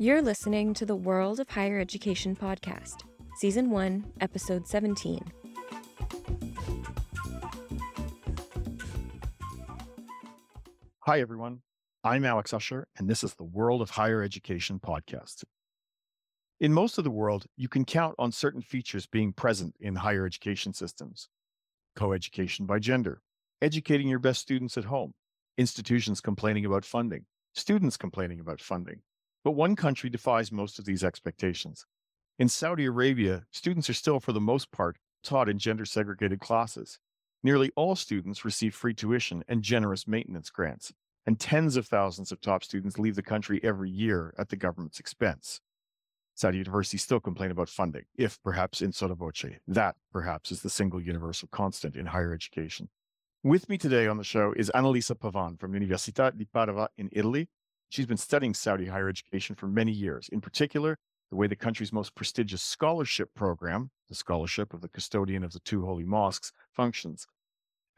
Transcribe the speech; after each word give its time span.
You're 0.00 0.22
listening 0.22 0.72
to 0.74 0.86
the 0.86 0.96
World 0.96 1.40
of 1.40 1.50
Higher 1.50 1.78
Education 1.78 2.34
podcast, 2.34 3.02
Season 3.36 3.68
1, 3.68 4.12
Episode 4.22 4.66
17. 4.66 5.20
Hi, 11.00 11.20
everyone. 11.20 11.60
I'm 12.02 12.24
Alex 12.24 12.54
Usher, 12.54 12.88
and 12.96 13.10
this 13.10 13.22
is 13.22 13.34
the 13.34 13.44
World 13.44 13.82
of 13.82 13.90
Higher 13.90 14.22
Education 14.22 14.80
podcast. 14.80 15.44
In 16.60 16.72
most 16.72 16.96
of 16.96 17.04
the 17.04 17.10
world, 17.10 17.44
you 17.58 17.68
can 17.68 17.84
count 17.84 18.14
on 18.18 18.32
certain 18.32 18.62
features 18.62 19.04
being 19.04 19.34
present 19.34 19.74
in 19.80 19.96
higher 19.96 20.24
education 20.24 20.72
systems 20.72 21.28
coeducation 21.94 22.66
by 22.66 22.78
gender, 22.78 23.20
educating 23.60 24.08
your 24.08 24.18
best 24.18 24.40
students 24.40 24.78
at 24.78 24.84
home, 24.84 25.12
institutions 25.58 26.22
complaining 26.22 26.64
about 26.64 26.86
funding, 26.86 27.26
students 27.52 27.98
complaining 27.98 28.40
about 28.40 28.62
funding. 28.62 29.02
But 29.42 29.52
one 29.52 29.76
country 29.76 30.10
defies 30.10 30.52
most 30.52 30.78
of 30.78 30.84
these 30.84 31.02
expectations. 31.02 31.86
In 32.38 32.48
Saudi 32.48 32.84
Arabia, 32.86 33.44
students 33.50 33.88
are 33.88 33.94
still, 33.94 34.20
for 34.20 34.32
the 34.32 34.40
most 34.40 34.70
part, 34.70 34.98
taught 35.22 35.48
in 35.48 35.58
gender 35.58 35.84
segregated 35.84 36.40
classes. 36.40 36.98
Nearly 37.42 37.70
all 37.74 37.96
students 37.96 38.44
receive 38.44 38.74
free 38.74 38.94
tuition 38.94 39.44
and 39.48 39.62
generous 39.62 40.06
maintenance 40.06 40.50
grants, 40.50 40.92
and 41.26 41.40
tens 41.40 41.76
of 41.76 41.86
thousands 41.86 42.32
of 42.32 42.40
top 42.40 42.64
students 42.64 42.98
leave 42.98 43.14
the 43.16 43.22
country 43.22 43.60
every 43.62 43.90
year 43.90 44.34
at 44.38 44.50
the 44.50 44.56
government's 44.56 45.00
expense. 45.00 45.60
Saudi 46.34 46.58
universities 46.58 47.02
still 47.02 47.20
complain 47.20 47.50
about 47.50 47.68
funding, 47.68 48.04
if 48.16 48.42
perhaps 48.42 48.80
in 48.80 48.92
sotto 48.92 49.14
voce. 49.14 49.44
That, 49.66 49.96
perhaps, 50.12 50.50
is 50.50 50.62
the 50.62 50.70
single 50.70 51.00
universal 51.00 51.48
constant 51.52 51.96
in 51.96 52.06
higher 52.06 52.32
education. 52.32 52.88
With 53.42 53.68
me 53.68 53.78
today 53.78 54.06
on 54.06 54.16
the 54.16 54.24
show 54.24 54.52
is 54.56 54.70
Annalisa 54.74 55.14
Pavan 55.14 55.58
from 55.58 55.72
Università 55.72 56.36
di 56.36 56.46
Padova 56.46 56.88
in 56.96 57.08
Italy. 57.12 57.48
She's 57.90 58.06
been 58.06 58.16
studying 58.16 58.54
Saudi 58.54 58.86
higher 58.86 59.08
education 59.08 59.56
for 59.56 59.66
many 59.66 59.90
years, 59.90 60.28
in 60.30 60.40
particular, 60.40 60.96
the 61.28 61.36
way 61.36 61.48
the 61.48 61.56
country's 61.56 61.92
most 61.92 62.14
prestigious 62.14 62.62
scholarship 62.62 63.34
program, 63.34 63.90
the 64.08 64.14
scholarship 64.14 64.72
of 64.72 64.80
the 64.80 64.88
custodian 64.88 65.42
of 65.42 65.52
the 65.52 65.58
two 65.58 65.84
holy 65.84 66.04
mosques, 66.04 66.52
functions. 66.72 67.26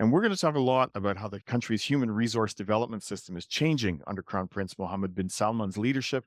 And 0.00 0.10
we're 0.10 0.22
going 0.22 0.32
to 0.32 0.40
talk 0.40 0.54
a 0.54 0.60
lot 0.60 0.90
about 0.94 1.18
how 1.18 1.28
the 1.28 1.40
country's 1.40 1.84
human 1.84 2.10
resource 2.10 2.54
development 2.54 3.02
system 3.02 3.36
is 3.36 3.46
changing 3.46 4.00
under 4.06 4.22
Crown 4.22 4.48
Prince 4.48 4.78
Mohammed 4.78 5.14
bin 5.14 5.28
Salman's 5.28 5.76
leadership, 5.76 6.24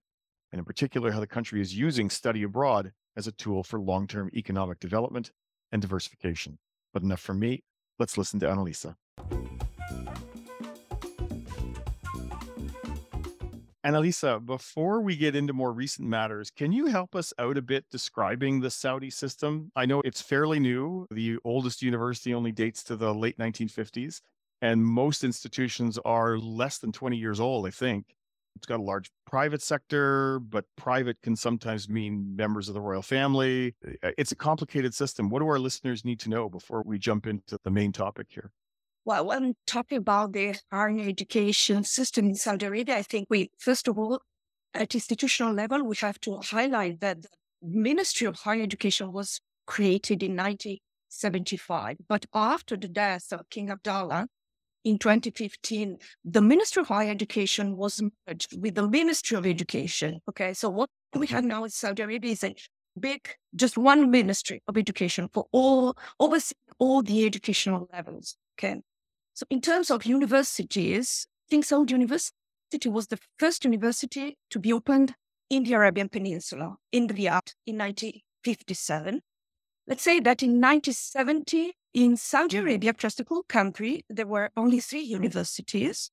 and 0.51 0.59
in 0.59 0.65
particular, 0.65 1.11
how 1.11 1.19
the 1.19 1.25
country 1.25 1.59
is 1.59 1.75
using 1.75 2.07
study 2.07 2.43
abroad 2.43 2.91
as 3.17 3.25
a 3.25 3.31
tool 3.31 3.63
for 3.63 3.79
long 3.79 4.05
term 4.07 4.29
economic 4.35 4.79
development 4.79 5.31
and 5.71 5.81
diversification. 5.81 6.59
But 6.93 7.01
enough 7.01 7.19
from 7.19 7.39
me. 7.39 7.63
Let's 7.97 8.15
listen 8.15 8.39
to 8.41 8.45
Annalisa. 8.45 8.95
Annalisa, 13.85 14.43
before 14.43 14.99
we 15.01 15.15
get 15.15 15.35
into 15.35 15.53
more 15.53 15.71
recent 15.71 16.07
matters, 16.09 16.49
can 16.49 16.71
you 16.71 16.87
help 16.87 17.15
us 17.15 17.31
out 17.37 17.55
a 17.55 17.61
bit 17.61 17.85
describing 17.91 18.59
the 18.59 18.71
Saudi 18.71 19.11
system? 19.11 19.71
I 19.75 19.85
know 19.85 20.01
it's 20.03 20.23
fairly 20.23 20.59
new. 20.59 21.05
The 21.11 21.37
oldest 21.45 21.83
university 21.83 22.33
only 22.33 22.51
dates 22.51 22.83
to 22.85 22.95
the 22.95 23.13
late 23.13 23.37
1950s, 23.37 24.21
and 24.63 24.83
most 24.83 25.23
institutions 25.23 25.99
are 26.03 26.39
less 26.39 26.79
than 26.79 26.91
20 26.91 27.15
years 27.15 27.39
old, 27.39 27.67
I 27.67 27.69
think. 27.69 28.15
It's 28.55 28.65
got 28.65 28.79
a 28.79 28.83
large 28.83 29.11
private 29.27 29.61
sector, 29.61 30.39
but 30.39 30.65
private 30.77 31.21
can 31.21 31.35
sometimes 31.35 31.87
mean 31.87 32.35
members 32.35 32.67
of 32.67 32.73
the 32.73 32.81
royal 32.81 33.03
family. 33.03 33.75
It's 34.17 34.31
a 34.31 34.35
complicated 34.35 34.95
system. 34.95 35.29
What 35.29 35.41
do 35.41 35.47
our 35.47 35.59
listeners 35.59 36.03
need 36.03 36.19
to 36.21 36.29
know 36.29 36.49
before 36.49 36.81
we 36.83 36.97
jump 36.97 37.27
into 37.27 37.59
the 37.63 37.69
main 37.69 37.91
topic 37.91 38.27
here? 38.29 38.51
Well, 39.05 39.27
when 39.27 39.53
talking 39.67 39.99
about 39.99 40.33
the 40.33 40.55
higher 40.71 40.99
education 40.99 41.83
system 41.83 42.25
in 42.25 42.35
Saudi 42.35 42.65
Arabia, 42.65 42.97
I 42.97 43.03
think 43.03 43.27
we, 43.29 43.51
first 43.59 43.87
of 43.87 43.99
all, 43.99 44.19
at 44.73 44.95
institutional 44.95 45.53
level, 45.53 45.83
we 45.83 45.95
have 45.97 46.19
to 46.21 46.37
highlight 46.37 47.01
that 47.01 47.21
the 47.21 47.29
Ministry 47.61 48.25
of 48.25 48.37
Higher 48.37 48.63
Education 48.63 49.11
was 49.11 49.39
created 49.67 50.23
in 50.23 50.35
1975. 50.35 51.97
But 52.09 52.25
after 52.33 52.75
the 52.75 52.87
death 52.87 53.31
of 53.31 53.47
King 53.51 53.69
Abdullah 53.69 54.25
in 54.83 54.97
2015, 54.97 55.97
the 56.23 56.41
Ministry 56.41 56.81
of 56.81 56.87
Higher 56.87 57.11
Education 57.11 57.77
was 57.77 58.01
merged 58.27 58.59
with 58.59 58.73
the 58.73 58.89
Ministry 58.89 59.37
of 59.37 59.45
Education. 59.45 60.19
Okay, 60.27 60.55
so 60.55 60.71
what 60.71 60.89
we 61.15 61.27
have 61.27 61.43
now 61.43 61.63
in 61.63 61.69
Saudi 61.69 62.01
Arabia 62.01 62.31
is 62.31 62.43
a 62.43 62.55
big, 62.99 63.29
just 63.55 63.77
one 63.77 64.09
Ministry 64.09 64.63
of 64.67 64.77
Education 64.77 65.29
for 65.31 65.45
all, 65.51 65.95
overseeing 66.19 66.57
all 66.79 67.03
the 67.03 67.23
educational 67.23 67.87
levels. 67.93 68.35
Okay. 68.57 68.81
So 69.35 69.45
in 69.49 69.59
terms 69.59 69.91
of 69.91 70.05
universities, 70.05 71.27
King 71.49 71.61
Saud 71.61 71.91
University 71.91 72.31
was 72.85 73.07
the 73.07 73.19
first 73.37 73.65
university 73.65 74.37
to 74.49 74.59
be 74.59 74.71
opened 74.71 75.13
in 75.49 75.63
the 75.65 75.73
Arabian 75.73 76.07
Peninsula, 76.07 76.77
in 76.93 77.09
Riyadh, 77.09 77.53
in 77.65 77.77
1957. 77.77 79.21
Let's 79.87 80.03
say 80.03 80.21
that 80.21 80.41
in 80.41 80.61
1970, 80.61 81.73
in 81.93 82.15
Saudi 82.15 82.57
Arabia, 82.57 82.93
just 82.93 83.19
a 83.19 83.25
cool 83.25 83.43
country, 83.43 84.05
there 84.09 84.25
were 84.25 84.51
only 84.55 84.79
three 84.79 85.01
universities. 85.01 86.11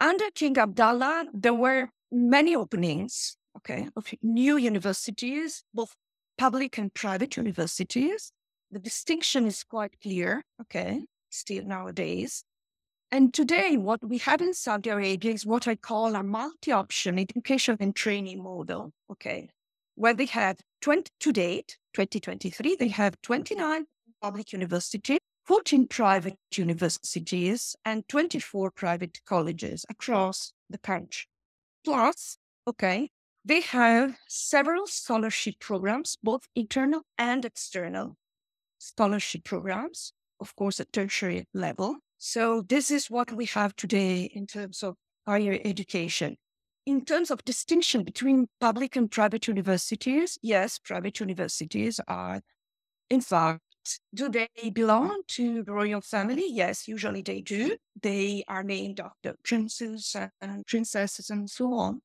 Under 0.00 0.30
King 0.34 0.56
Abdullah, 0.56 1.26
there 1.34 1.54
were 1.54 1.90
many 2.10 2.56
openings, 2.56 3.36
okay, 3.58 3.88
of 3.94 4.14
new 4.22 4.56
universities, 4.56 5.62
both 5.74 5.94
public 6.38 6.78
and 6.78 6.92
private 6.94 7.36
universities. 7.36 8.32
The 8.70 8.78
distinction 8.78 9.46
is 9.46 9.62
quite 9.62 10.00
clear, 10.02 10.42
okay, 10.62 11.04
still 11.28 11.64
nowadays. 11.64 12.44
And 13.12 13.34
today, 13.34 13.76
what 13.76 14.02
we 14.02 14.16
have 14.18 14.40
in 14.40 14.54
Saudi 14.54 14.88
Arabia 14.88 15.32
is 15.34 15.44
what 15.44 15.68
I 15.68 15.74
call 15.74 16.16
a 16.16 16.22
multi 16.22 16.72
option 16.72 17.18
education 17.18 17.76
and 17.78 17.94
training 17.94 18.42
model. 18.42 18.94
Okay. 19.10 19.50
Where 19.96 20.14
they 20.14 20.24
have 20.24 20.56
20 20.80 21.10
to 21.20 21.30
date, 21.30 21.76
2023, 21.92 22.76
they 22.76 22.88
have 22.88 23.20
29 23.20 23.84
public 24.22 24.54
universities, 24.54 25.18
14 25.44 25.88
private 25.88 26.38
universities, 26.56 27.76
and 27.84 28.08
24 28.08 28.70
private 28.70 29.18
colleges 29.26 29.84
across 29.90 30.54
the 30.70 30.78
country. 30.78 31.26
Plus, 31.84 32.38
okay, 32.66 33.10
they 33.44 33.60
have 33.60 34.16
several 34.26 34.86
scholarship 34.86 35.56
programs, 35.60 36.16
both 36.22 36.48
internal 36.54 37.02
and 37.18 37.44
external 37.44 38.16
scholarship 38.78 39.44
programs, 39.44 40.14
of 40.40 40.56
course, 40.56 40.80
at 40.80 40.90
tertiary 40.94 41.46
level. 41.52 41.98
So 42.24 42.62
this 42.62 42.92
is 42.92 43.10
what 43.10 43.32
we 43.32 43.46
have 43.46 43.74
today 43.74 44.30
in 44.32 44.46
terms 44.46 44.84
of 44.84 44.94
higher 45.26 45.58
education. 45.64 46.36
In 46.86 47.04
terms 47.04 47.32
of 47.32 47.44
distinction 47.44 48.04
between 48.04 48.46
public 48.60 48.94
and 48.94 49.10
private 49.10 49.48
universities, 49.48 50.38
yes, 50.40 50.78
private 50.78 51.18
universities 51.18 51.98
are, 52.06 52.40
in 53.10 53.22
fact, 53.22 53.62
do 54.14 54.28
they 54.28 54.70
belong 54.72 55.22
to 55.30 55.64
the 55.64 55.72
royal 55.72 56.00
family? 56.00 56.44
Yes, 56.48 56.86
usually 56.86 57.22
they 57.22 57.40
do. 57.40 57.76
They 58.00 58.44
are 58.46 58.62
named 58.62 59.00
after 59.00 59.34
princes 59.42 60.14
and 60.40 60.64
princesses 60.64 61.28
and 61.28 61.50
so 61.50 61.74
on. 61.74 62.02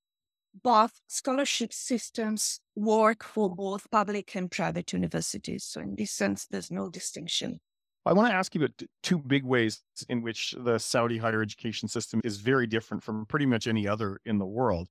But 0.64 0.94
scholarship 1.06 1.72
systems 1.72 2.60
work 2.76 3.24
for 3.24 3.54
both 3.54 3.92
public 3.92 4.36
and 4.36 4.50
private 4.50 4.94
universities. 4.94 5.66
So, 5.66 5.82
in 5.82 5.94
this 5.94 6.10
sense, 6.10 6.48
there's 6.48 6.72
no 6.72 6.90
distinction. 6.90 7.60
I 8.08 8.14
want 8.14 8.30
to 8.30 8.36
ask 8.36 8.56
you 8.56 8.64
about 8.64 8.82
two 9.04 9.20
big 9.20 9.44
ways 9.44 9.82
in 10.08 10.22
which 10.22 10.56
the 10.58 10.78
Saudi 10.78 11.18
higher 11.18 11.42
education 11.42 11.90
system 11.90 12.22
is 12.24 12.38
very 12.38 12.66
different 12.66 13.04
from 13.04 13.26
pretty 13.26 13.46
much 13.46 13.68
any 13.68 13.86
other 13.86 14.22
in 14.26 14.38
the 14.38 14.46
world. 14.46 14.88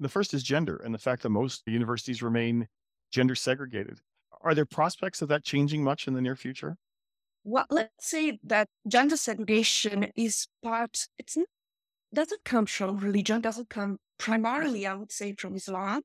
The 0.00 0.08
first 0.08 0.34
is 0.34 0.42
gender 0.42 0.76
and 0.76 0.92
the 0.92 0.98
fact 0.98 1.22
that 1.22 1.30
most 1.30 1.62
universities 1.66 2.20
remain 2.20 2.66
gender 3.12 3.36
segregated. 3.36 4.00
Are 4.40 4.54
there 4.54 4.64
prospects 4.64 5.22
of 5.22 5.28
that 5.28 5.44
changing 5.44 5.84
much 5.84 6.08
in 6.08 6.14
the 6.14 6.20
near 6.20 6.34
future? 6.34 6.76
Well, 7.44 7.66
let's 7.70 8.08
say 8.10 8.40
that 8.42 8.68
gender 8.88 9.16
segregation 9.16 10.10
is 10.16 10.48
part, 10.62 11.06
it 11.16 11.34
doesn't 12.12 12.44
come 12.44 12.66
from 12.66 12.98
religion, 12.98 13.40
doesn't 13.40 13.70
come 13.70 13.98
primarily, 14.18 14.84
I 14.86 14.94
would 14.94 15.12
say, 15.12 15.34
from 15.34 15.54
Islam, 15.54 16.02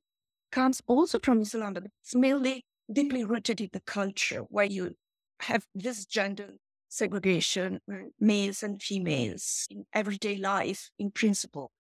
comes 0.51 0.81
also 0.85 1.17
from 1.19 1.41
Islam, 1.41 1.73
but 1.73 1.85
it's 2.01 2.15
mainly 2.15 2.63
deeply 2.91 3.23
rooted 3.23 3.59
in 3.59 3.69
the 3.73 3.79
culture 3.79 4.41
where 4.49 4.65
you 4.65 4.95
have 5.43 5.65
this 5.75 6.05
gender 6.05 6.55
segregation, 6.89 7.79
uh, 7.91 7.95
males 8.19 8.63
and 8.63 8.81
females 8.81 9.67
in 9.69 9.85
everyday 9.93 10.37
life 10.37 10.89
in 10.99 11.11
principle. 11.11 11.71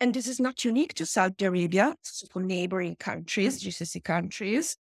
And 0.00 0.14
this 0.14 0.28
is 0.28 0.40
not 0.40 0.64
unique 0.64 0.94
to 0.94 1.06
Saudi 1.06 1.44
Arabia, 1.44 1.94
so 2.02 2.26
for 2.32 2.42
neighboring 2.42 2.96
countries, 2.96 3.62
GCC 3.62 4.02
countries. 4.02 4.76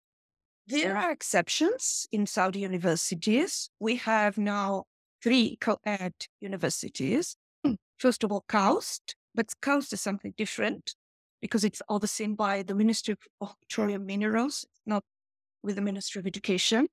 There 0.68 0.98
are 0.98 1.12
exceptions 1.12 2.08
in 2.12 2.26
Saudi 2.26 2.60
universities. 2.60 3.70
We 3.80 3.98
have 3.98 4.38
now 4.38 4.86
three 5.22 5.58
co-ed 5.62 6.14
uh, 6.22 6.26
universities. 6.42 7.38
First 7.98 8.24
of 8.24 8.32
all, 8.32 8.44
KAUST, 8.50 9.16
but 9.34 9.48
KAUST 9.62 9.94
is 9.94 10.02
something 10.02 10.34
different 10.36 10.96
because 11.42 11.64
it's 11.64 11.82
overseen 11.88 12.36
by 12.36 12.64
the 12.64 12.76
Ministry 12.76 13.16
of 13.40 13.56
Petroleum 13.62 14.06
Minerals, 14.06 14.66
not 14.86 15.04
with 15.64 15.76
the 15.76 15.82
Ministry 15.82 16.20
of 16.20 16.28
Education. 16.28 16.88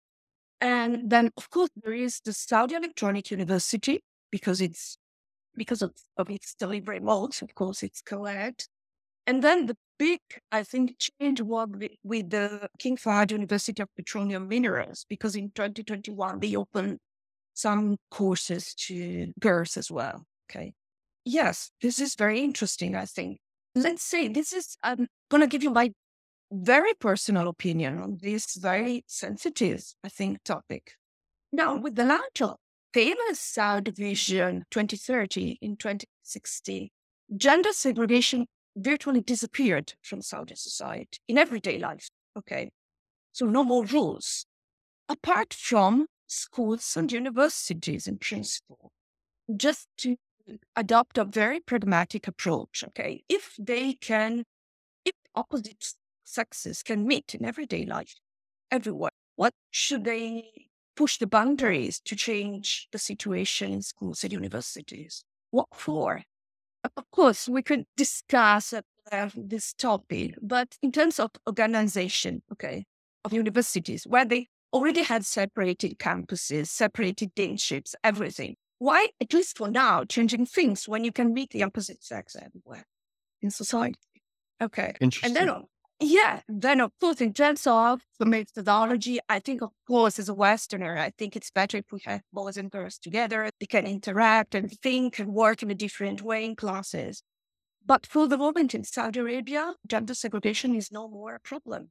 And 0.62 1.11
then, 1.11 1.32
of 1.37 1.50
course, 1.50 1.70
there 1.82 1.93
is 1.93 2.20
the 2.25 2.32
Saudi 2.32 2.76
Electronic 2.76 3.32
University 3.32 4.00
because 4.31 4.61
it's 4.61 4.97
because 5.56 5.82
of, 5.82 5.93
of 6.17 6.31
its 6.31 6.55
delivery 6.55 7.00
mode. 7.00 7.35
Of 7.43 7.53
course, 7.56 7.82
it's 7.82 8.00
co-ed. 8.00 8.62
And 9.26 9.43
then 9.43 9.67
the 9.67 9.76
big, 9.99 10.20
I 10.53 10.62
think, 10.62 10.94
change 10.99 11.41
was 11.41 11.69
with 12.05 12.31
the 12.31 12.69
King 12.79 12.97
Fahd 12.97 13.32
University 13.32 13.82
of 13.82 13.88
Petroleum 13.97 14.47
Minerals, 14.47 15.05
because 15.09 15.35
in 15.35 15.50
2021, 15.50 16.38
they 16.38 16.55
opened 16.55 16.99
some 17.55 17.97
courses 18.12 18.73
to 18.75 19.32
girls 19.41 19.76
as 19.76 19.91
well. 19.91 20.25
Okay. 20.49 20.75
Yes, 21.25 21.73
this 21.81 21.99
is 21.99 22.15
very 22.15 22.41
interesting, 22.41 22.94
I 22.94 23.06
think. 23.06 23.38
Let's 23.75 24.05
say 24.05 24.29
this 24.29 24.53
is, 24.53 24.76
I'm 24.82 25.08
going 25.29 25.41
to 25.41 25.49
give 25.49 25.65
you 25.65 25.70
my 25.70 25.91
very 26.53 26.93
personal 26.95 27.49
opinion 27.49 27.99
on 27.99 28.19
this 28.21 28.55
very 28.57 29.05
sensitive, 29.07 29.85
I 30.05 30.09
think, 30.09 30.45
topic. 30.45 30.93
Now, 31.53 31.77
with 31.77 31.95
the 31.95 32.05
launch 32.05 32.43
of 32.43 32.57
famous 32.93 33.41
Saudi 33.41 33.91
Vision 33.91 34.65
2030 34.71 35.59
in 35.63 35.77
2016, 35.77 36.89
gender 37.37 37.73
segregation 37.73 38.47
virtually 38.77 39.21
disappeared 39.21 39.95
from 40.03 40.21
Saudi 40.21 40.55
society 40.55 41.19
in 41.29 41.39
everyday 41.39 41.79
life. 41.79 42.09
Okay. 42.37 42.71
So 43.33 43.47
no 43.47 43.65
more 43.65 43.85
rules. 43.85 44.47
Apart 45.09 45.55
from 45.55 46.07
schools 46.27 46.95
and 46.97 47.11
universities 47.11 48.07
in 48.07 48.19
principle, 48.19 48.93
just 49.55 49.89
to 49.99 50.17
adopt 50.77 51.19
a 51.19 51.25
very 51.25 51.61
pragmatic 51.61 52.29
approach. 52.29 52.85
Okay. 52.89 53.25
If 53.29 53.55
they 53.59 53.95
can, 53.95 54.45
if 55.05 55.15
opposite 55.35 55.95
sexes 56.32 56.82
can 56.82 57.06
meet 57.06 57.34
in 57.34 57.44
everyday 57.44 57.84
life 57.84 58.14
everywhere, 58.70 59.11
what 59.37 59.52
should 59.70 60.05
they 60.05 60.69
push 60.96 61.19
the 61.19 61.26
boundaries 61.26 62.00
to 62.05 62.17
change 62.17 62.88
the 62.93 62.99
situation 62.99 63.73
in 63.73 63.82
schools 63.82 64.25
and 64.25 64.32
universities? 64.32 65.25
What 65.50 65.69
for? 65.75 66.23
Of 66.96 67.11
course, 67.12 67.49
we 67.49 67.62
could 67.62 67.84
discuss 67.96 68.73
uh, 68.73 69.29
this 69.37 69.73
topic, 69.73 70.34
but 70.43 70.76
in 70.82 70.90
terms 70.90 71.20
of 71.20 71.31
organization, 71.46 72.43
okay, 72.50 72.84
of 73.25 73.32
universities, 73.32 74.05
where 74.05 74.25
they 74.25 74.49
already 74.73 75.02
had 75.02 75.25
separated 75.25 75.99
campuses, 75.99 76.69
separated 76.69 77.34
deanships, 77.34 77.94
everything. 78.02 78.56
Why, 78.79 79.08
at 79.20 79.32
least 79.32 79.58
for 79.58 79.70
now, 79.70 80.05
changing 80.05 80.46
things 80.46 80.88
when 80.88 81.05
you 81.05 81.12
can 81.12 81.32
meet 81.32 81.50
the 81.50 81.62
opposite 81.62 82.02
sex 82.02 82.34
everywhere 82.34 82.84
in 83.40 83.50
society? 83.50 83.99
Okay. 84.61 84.94
Interesting. 85.00 85.37
And 85.37 85.49
then 85.49 85.64
yeah, 86.03 86.41
then 86.49 86.81
of 86.81 86.91
course, 87.01 87.21
in 87.21 87.33
terms 87.33 87.67
of 87.67 88.03
the 88.19 88.27
methodology, 88.27 89.19
I 89.29 89.39
think, 89.39 89.63
of 89.63 89.71
course, 89.87 90.19
as 90.19 90.29
a 90.29 90.35
Westerner, 90.35 90.99
I 90.99 91.11
think 91.17 91.37
it's 91.37 91.51
better 91.51 91.79
if 91.79 91.87
we 91.93 92.01
have 92.05 92.23
boys 92.33 92.57
and 92.57 92.71
girls 92.71 92.99
together. 92.99 93.51
They 93.61 93.67
can 93.67 93.87
interact 93.87 94.55
and 94.55 94.71
think 94.71 95.19
and 95.19 95.33
work 95.33 95.63
in 95.63 95.71
a 95.71 95.75
different 95.75 96.23
way 96.23 96.45
in 96.45 96.57
classes. 96.57 97.23
But 97.85 98.07
for 98.07 98.29
the 98.29 98.39
moment 98.39 98.75
in 98.75 98.85
Saudi 98.85 99.21
Arabia, 99.21 99.75
gender 99.87 100.15
segregation 100.15 100.75
is 100.75 100.93
no 100.93 101.09
more 101.09 101.35
a 101.35 101.41
problem. 101.41 101.91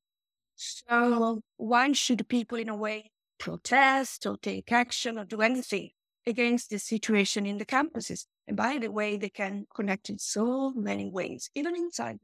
So 0.55 1.41
why 1.57 1.91
should 1.93 2.27
people, 2.27 2.57
in 2.57 2.69
a 2.69 2.75
way, 2.75 3.11
protest 3.39 4.25
or 4.25 4.37
take 4.37 4.71
action 4.71 5.17
or 5.17 5.25
do 5.25 5.41
anything 5.41 5.89
against 6.27 6.69
the 6.69 6.79
situation 6.79 7.45
in 7.45 7.57
the 7.57 7.65
campuses? 7.65 8.25
And 8.47 8.55
by 8.57 8.77
the 8.77 8.91
way, 8.91 9.17
they 9.17 9.29
can 9.29 9.65
connect 9.73 10.09
in 10.09 10.19
so 10.19 10.71
many 10.71 11.09
ways, 11.09 11.49
even 11.55 11.75
inside 11.75 12.19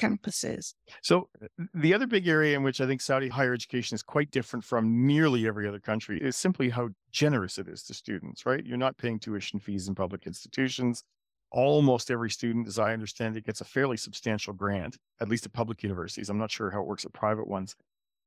campuses. 0.00 0.74
So, 1.02 1.28
uh, 1.42 1.46
the 1.74 1.94
other 1.94 2.06
big 2.06 2.26
area 2.28 2.56
in 2.56 2.62
which 2.62 2.80
I 2.80 2.86
think 2.86 3.00
Saudi 3.00 3.28
higher 3.28 3.54
education 3.54 3.94
is 3.94 4.02
quite 4.02 4.30
different 4.30 4.64
from 4.64 5.06
nearly 5.06 5.46
every 5.46 5.68
other 5.68 5.80
country 5.80 6.20
is 6.20 6.36
simply 6.36 6.70
how 6.70 6.90
generous 7.12 7.58
it 7.58 7.68
is 7.68 7.82
to 7.84 7.94
students, 7.94 8.46
right? 8.46 8.64
You're 8.64 8.76
not 8.76 8.96
paying 8.96 9.18
tuition 9.18 9.60
fees 9.60 9.88
in 9.88 9.94
public 9.94 10.26
institutions. 10.26 11.04
Almost 11.50 12.10
every 12.10 12.30
student, 12.30 12.66
as 12.66 12.78
I 12.78 12.92
understand 12.92 13.36
it, 13.36 13.46
gets 13.46 13.60
a 13.60 13.64
fairly 13.64 13.96
substantial 13.96 14.52
grant, 14.52 14.96
at 15.20 15.28
least 15.28 15.46
at 15.46 15.52
public 15.52 15.82
universities. 15.82 16.28
I'm 16.28 16.38
not 16.38 16.50
sure 16.50 16.70
how 16.70 16.80
it 16.80 16.86
works 16.86 17.04
at 17.04 17.12
private 17.12 17.46
ones. 17.46 17.76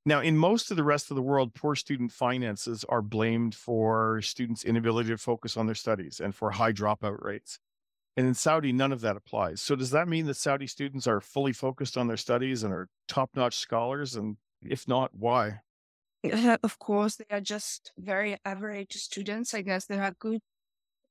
Now, 0.05 0.21
in 0.21 0.37
most 0.37 0.71
of 0.71 0.77
the 0.77 0.85
rest 0.85 1.11
of 1.11 1.15
the 1.15 1.21
world, 1.21 1.53
poor 1.53 1.75
student 1.75 2.13
finances 2.13 2.85
are 2.87 3.01
blamed 3.01 3.53
for 3.53 4.21
students' 4.21 4.63
inability 4.63 5.09
to 5.09 5.17
focus 5.17 5.57
on 5.57 5.65
their 5.65 5.75
studies 5.75 6.21
and 6.21 6.33
for 6.33 6.51
high 6.51 6.71
dropout 6.71 7.21
rates. 7.21 7.59
And 8.17 8.25
in 8.25 8.33
Saudi, 8.33 8.73
none 8.73 8.91
of 8.91 9.01
that 9.01 9.15
applies. 9.15 9.61
So 9.61 9.75
does 9.75 9.91
that 9.91 10.07
mean 10.07 10.25
that 10.25 10.37
Saudi 10.37 10.65
students 10.65 11.05
are 11.05 11.21
fully 11.21 11.53
focused 11.53 11.97
on 11.97 12.07
their 12.07 12.17
studies 12.17 12.63
and 12.63 12.73
are 12.73 12.89
top-notch 13.07 13.55
scholars? 13.55 14.15
And 14.15 14.37
if 14.63 14.87
not, 14.87 15.11
why? 15.13 15.59
Of 16.63 16.79
course, 16.79 17.15
they 17.15 17.25
are 17.29 17.41
just 17.41 17.93
very 17.95 18.37
average 18.43 18.93
students. 18.93 19.53
I 19.53 19.61
guess 19.61 19.85
they 19.85 19.99
are 19.99 20.15
good 20.17 20.41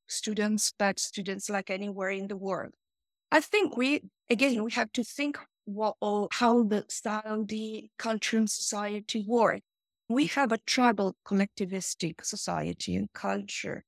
students, 0.08 0.72
bad 0.76 0.98
students 0.98 1.48
like 1.48 1.70
anywhere 1.70 2.10
in 2.10 2.26
the 2.26 2.36
world. 2.36 2.72
I 3.30 3.40
think 3.40 3.76
we, 3.76 4.02
again, 4.28 4.64
we 4.64 4.72
have 4.72 4.90
to 4.92 5.04
think 5.04 5.38
what, 5.64 5.94
oh, 6.02 6.28
how 6.32 6.64
the 6.64 6.86
Saudi 6.88 7.92
culture 7.98 8.38
and 8.38 8.50
society 8.50 9.24
work. 9.26 9.60
We 10.08 10.26
have 10.26 10.50
a 10.50 10.58
tribal 10.58 11.16
collectivistic 11.24 12.24
society 12.24 12.96
and 12.96 13.12
culture 13.12 13.84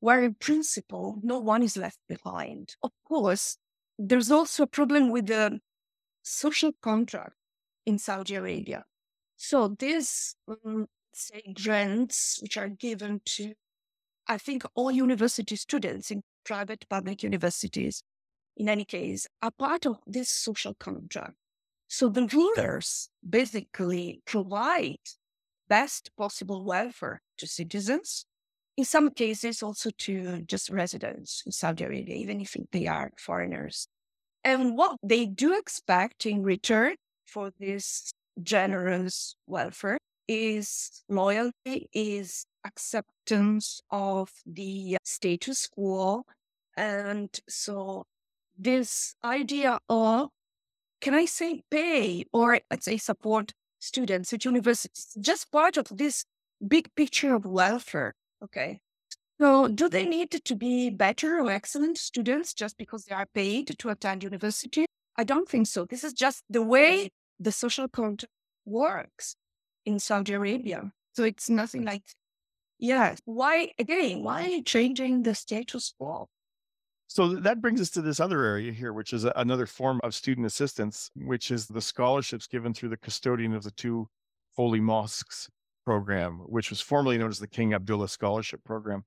where 0.00 0.22
in 0.22 0.34
principle, 0.34 1.18
no 1.22 1.38
one 1.38 1.62
is 1.62 1.76
left 1.76 1.98
behind. 2.08 2.76
Of 2.82 2.92
course, 3.06 3.56
there's 3.98 4.30
also 4.30 4.62
a 4.62 4.66
problem 4.66 5.10
with 5.10 5.26
the 5.26 5.60
social 6.22 6.72
contract 6.82 7.34
in 7.86 7.98
Saudi 7.98 8.34
Arabia. 8.34 8.84
So 9.36 9.74
these, 9.78 10.36
um, 10.48 10.86
say, 11.14 11.42
grants 11.54 12.38
which 12.42 12.56
are 12.56 12.68
given 12.68 13.20
to, 13.24 13.54
I 14.26 14.38
think, 14.38 14.64
all 14.74 14.90
university 14.90 15.56
students 15.56 16.10
in 16.10 16.22
private 16.44 16.84
public 16.88 17.22
universities, 17.22 18.02
in 18.56 18.68
any 18.68 18.84
case, 18.84 19.26
are 19.42 19.50
part 19.50 19.86
of 19.86 19.98
this 20.06 20.28
social 20.28 20.74
contract. 20.74 21.34
So 21.88 22.08
the 22.08 22.26
rulers 22.26 23.08
basically 23.28 24.20
provide 24.26 24.98
best 25.68 26.10
possible 26.16 26.64
welfare 26.64 27.22
to 27.38 27.46
citizens 27.46 28.26
in 28.78 28.84
some 28.84 29.10
cases 29.10 29.60
also 29.60 29.90
to 29.98 30.40
just 30.42 30.70
residents 30.70 31.42
in 31.44 31.50
Saudi 31.50 31.82
Arabia, 31.82 32.14
even 32.14 32.40
if 32.40 32.56
they 32.70 32.86
are 32.86 33.10
foreigners. 33.18 33.88
And 34.44 34.76
what 34.76 34.98
they 35.02 35.26
do 35.26 35.58
expect 35.58 36.24
in 36.24 36.44
return 36.44 36.94
for 37.26 37.50
this 37.58 38.12
generous 38.40 39.34
welfare 39.48 39.98
is 40.28 41.02
loyalty, 41.08 41.88
is 41.92 42.44
acceptance 42.64 43.80
of 43.90 44.30
the 44.46 44.96
status 45.02 45.66
quo. 45.66 46.22
And 46.76 47.36
so 47.48 48.04
this 48.56 49.16
idea 49.24 49.80
of, 49.88 50.28
can 51.00 51.14
I 51.14 51.24
say 51.24 51.62
pay 51.68 52.26
or 52.32 52.60
let's 52.70 52.84
say 52.84 52.96
support 52.96 53.50
students 53.80 54.32
at 54.32 54.44
universities, 54.44 55.16
just 55.20 55.50
part 55.50 55.76
of 55.76 55.88
this 55.90 56.24
big 56.64 56.94
picture 56.94 57.34
of 57.34 57.44
welfare 57.44 58.14
Okay. 58.42 58.80
So, 59.40 59.68
do 59.68 59.88
they 59.88 60.04
need 60.04 60.32
to 60.32 60.54
be 60.56 60.90
better 60.90 61.38
or 61.38 61.50
excellent 61.50 61.96
students 61.96 62.52
just 62.52 62.76
because 62.76 63.04
they 63.04 63.14
are 63.14 63.26
paid 63.34 63.78
to 63.78 63.88
attend 63.88 64.24
university? 64.24 64.86
I 65.16 65.24
don't 65.24 65.48
think 65.48 65.66
so. 65.66 65.84
This 65.84 66.02
is 66.02 66.12
just 66.12 66.42
the 66.50 66.62
way 66.62 67.10
the 67.38 67.52
social 67.52 67.88
contract 67.88 68.32
works 68.64 69.36
in 69.84 70.00
Saudi 70.00 70.32
Arabia. 70.32 70.90
So, 71.14 71.24
it's 71.24 71.48
nothing 71.48 71.84
like, 71.84 72.02
yeah, 72.78 73.14
why, 73.24 73.72
again, 73.78 74.22
why 74.22 74.62
changing 74.64 75.22
the 75.22 75.34
status 75.34 75.94
quo? 75.98 76.28
So 77.10 77.36
that 77.36 77.62
brings 77.62 77.80
us 77.80 77.88
to 77.90 78.02
this 78.02 78.20
other 78.20 78.44
area 78.44 78.70
here, 78.70 78.92
which 78.92 79.14
is 79.14 79.24
another 79.24 79.64
form 79.64 79.98
of 80.04 80.14
student 80.14 80.46
assistance, 80.46 81.10
which 81.16 81.50
is 81.50 81.66
the 81.66 81.80
scholarships 81.80 82.46
given 82.46 82.74
through 82.74 82.90
the 82.90 82.98
custodian 82.98 83.54
of 83.54 83.62
the 83.62 83.70
two 83.70 84.08
holy 84.54 84.80
mosques 84.80 85.48
program, 85.88 86.40
which 86.44 86.68
was 86.68 86.82
formerly 86.82 87.16
known 87.16 87.30
as 87.30 87.38
the 87.38 87.46
King 87.46 87.72
Abdullah 87.72 88.10
Scholarship 88.10 88.62
Program. 88.62 89.04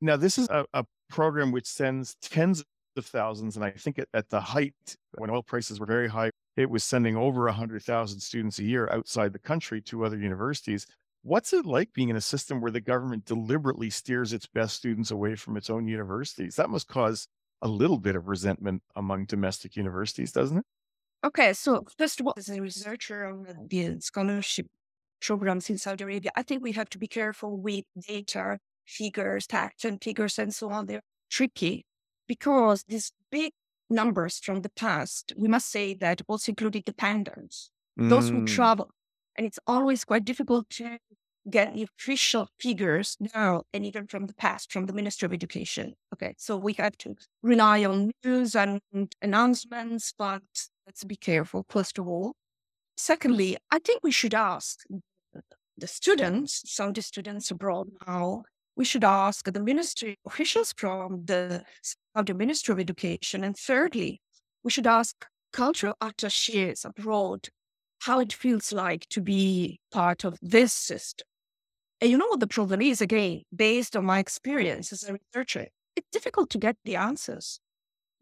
Now, 0.00 0.16
this 0.16 0.38
is 0.38 0.48
a, 0.48 0.64
a 0.74 0.84
program 1.08 1.52
which 1.52 1.66
sends 1.66 2.16
tens 2.20 2.64
of 2.96 3.06
thousands, 3.06 3.54
and 3.54 3.64
I 3.64 3.70
think 3.70 4.00
at, 4.00 4.08
at 4.12 4.28
the 4.28 4.40
height, 4.40 4.74
when 5.12 5.30
oil 5.30 5.44
prices 5.44 5.78
were 5.78 5.86
very 5.86 6.08
high, 6.08 6.30
it 6.56 6.68
was 6.68 6.82
sending 6.82 7.16
over 7.16 7.44
100,000 7.44 8.18
students 8.18 8.58
a 8.58 8.64
year 8.64 8.88
outside 8.90 9.32
the 9.32 9.38
country 9.38 9.80
to 9.82 10.04
other 10.04 10.18
universities. 10.18 10.84
What's 11.22 11.52
it 11.52 11.64
like 11.64 11.92
being 11.92 12.08
in 12.08 12.16
a 12.16 12.20
system 12.20 12.60
where 12.60 12.72
the 12.72 12.80
government 12.80 13.24
deliberately 13.24 13.88
steers 13.88 14.32
its 14.32 14.46
best 14.46 14.74
students 14.74 15.12
away 15.12 15.36
from 15.36 15.56
its 15.56 15.70
own 15.70 15.86
universities? 15.86 16.56
That 16.56 16.70
must 16.70 16.88
cause 16.88 17.28
a 17.62 17.68
little 17.68 17.98
bit 17.98 18.16
of 18.16 18.26
resentment 18.26 18.82
among 18.96 19.26
domestic 19.26 19.76
universities, 19.76 20.32
doesn't 20.32 20.58
it? 20.58 20.64
Okay, 21.24 21.52
so 21.52 21.84
first 21.96 22.18
of 22.18 22.26
all, 22.26 22.34
as 22.36 22.48
a 22.48 22.60
researcher 22.60 23.26
on 23.26 23.68
the 23.70 24.00
scholarship 24.00 24.66
programs 25.20 25.70
in 25.70 25.78
Saudi 25.78 26.04
Arabia, 26.04 26.30
I 26.36 26.42
think 26.42 26.62
we 26.62 26.72
have 26.72 26.90
to 26.90 26.98
be 26.98 27.06
careful 27.06 27.56
with 27.56 27.84
data, 28.06 28.58
figures, 28.84 29.46
tax 29.46 29.84
and 29.84 30.02
figures, 30.02 30.38
and 30.38 30.54
so 30.54 30.70
on. 30.70 30.86
They're 30.86 31.02
tricky 31.30 31.84
because 32.26 32.84
these 32.88 33.12
big 33.30 33.52
numbers 33.88 34.38
from 34.38 34.62
the 34.62 34.70
past, 34.70 35.32
we 35.36 35.48
must 35.48 35.70
say 35.70 35.94
that 35.94 36.22
also 36.28 36.52
included 36.52 36.84
dependents, 36.84 37.70
mm. 37.98 38.08
those 38.08 38.28
who 38.28 38.42
mm. 38.42 38.46
travel. 38.46 38.90
And 39.36 39.46
it's 39.46 39.58
always 39.66 40.04
quite 40.04 40.24
difficult 40.24 40.70
to 40.70 40.98
get 41.48 41.74
the 41.74 41.84
official 41.84 42.48
figures 42.58 43.16
now 43.34 43.62
and 43.72 43.84
even 43.84 44.06
from 44.06 44.26
the 44.26 44.34
past 44.34 44.72
from 44.72 44.86
the 44.86 44.92
Ministry 44.92 45.26
of 45.26 45.32
Education. 45.32 45.94
Okay, 46.12 46.34
so 46.38 46.56
we 46.56 46.72
have 46.74 46.96
to 46.98 47.14
rely 47.42 47.84
on 47.84 48.10
news 48.24 48.56
and 48.56 48.80
announcements, 49.22 50.12
but 50.18 50.42
let's 50.86 51.04
be 51.04 51.16
careful, 51.16 51.64
first 51.68 51.98
of 51.98 52.08
all. 52.08 52.34
Secondly, 52.96 53.56
I 53.70 53.78
think 53.78 54.00
we 54.02 54.10
should 54.10 54.34
ask 54.34 54.80
the 55.76 55.86
students, 55.86 56.62
Saudi 56.64 57.02
students 57.02 57.50
abroad 57.50 57.88
now, 58.06 58.44
we 58.76 58.84
should 58.84 59.04
ask 59.04 59.50
the 59.50 59.60
ministry 59.60 60.18
officials 60.26 60.72
from 60.76 61.24
the 61.24 61.64
Saudi 62.14 62.32
Ministry 62.32 62.72
of 62.72 62.78
Education. 62.78 63.44
And 63.44 63.56
thirdly, 63.56 64.20
we 64.62 64.70
should 64.70 64.86
ask 64.86 65.26
cultural 65.52 65.94
attaches 66.00 66.84
abroad 66.84 67.48
how 68.00 68.20
it 68.20 68.32
feels 68.32 68.72
like 68.72 69.06
to 69.08 69.20
be 69.20 69.80
part 69.90 70.24
of 70.24 70.38
this 70.42 70.72
system. 70.72 71.26
And 72.00 72.10
you 72.10 72.18
know 72.18 72.26
what 72.28 72.40
the 72.40 72.46
problem 72.46 72.82
is, 72.82 73.00
again, 73.00 73.42
based 73.54 73.96
on 73.96 74.04
my 74.04 74.18
experience 74.18 74.92
as 74.92 75.04
a 75.04 75.14
researcher, 75.14 75.68
it's 75.96 76.08
difficult 76.12 76.50
to 76.50 76.58
get 76.58 76.76
the 76.84 76.96
answers 76.96 77.58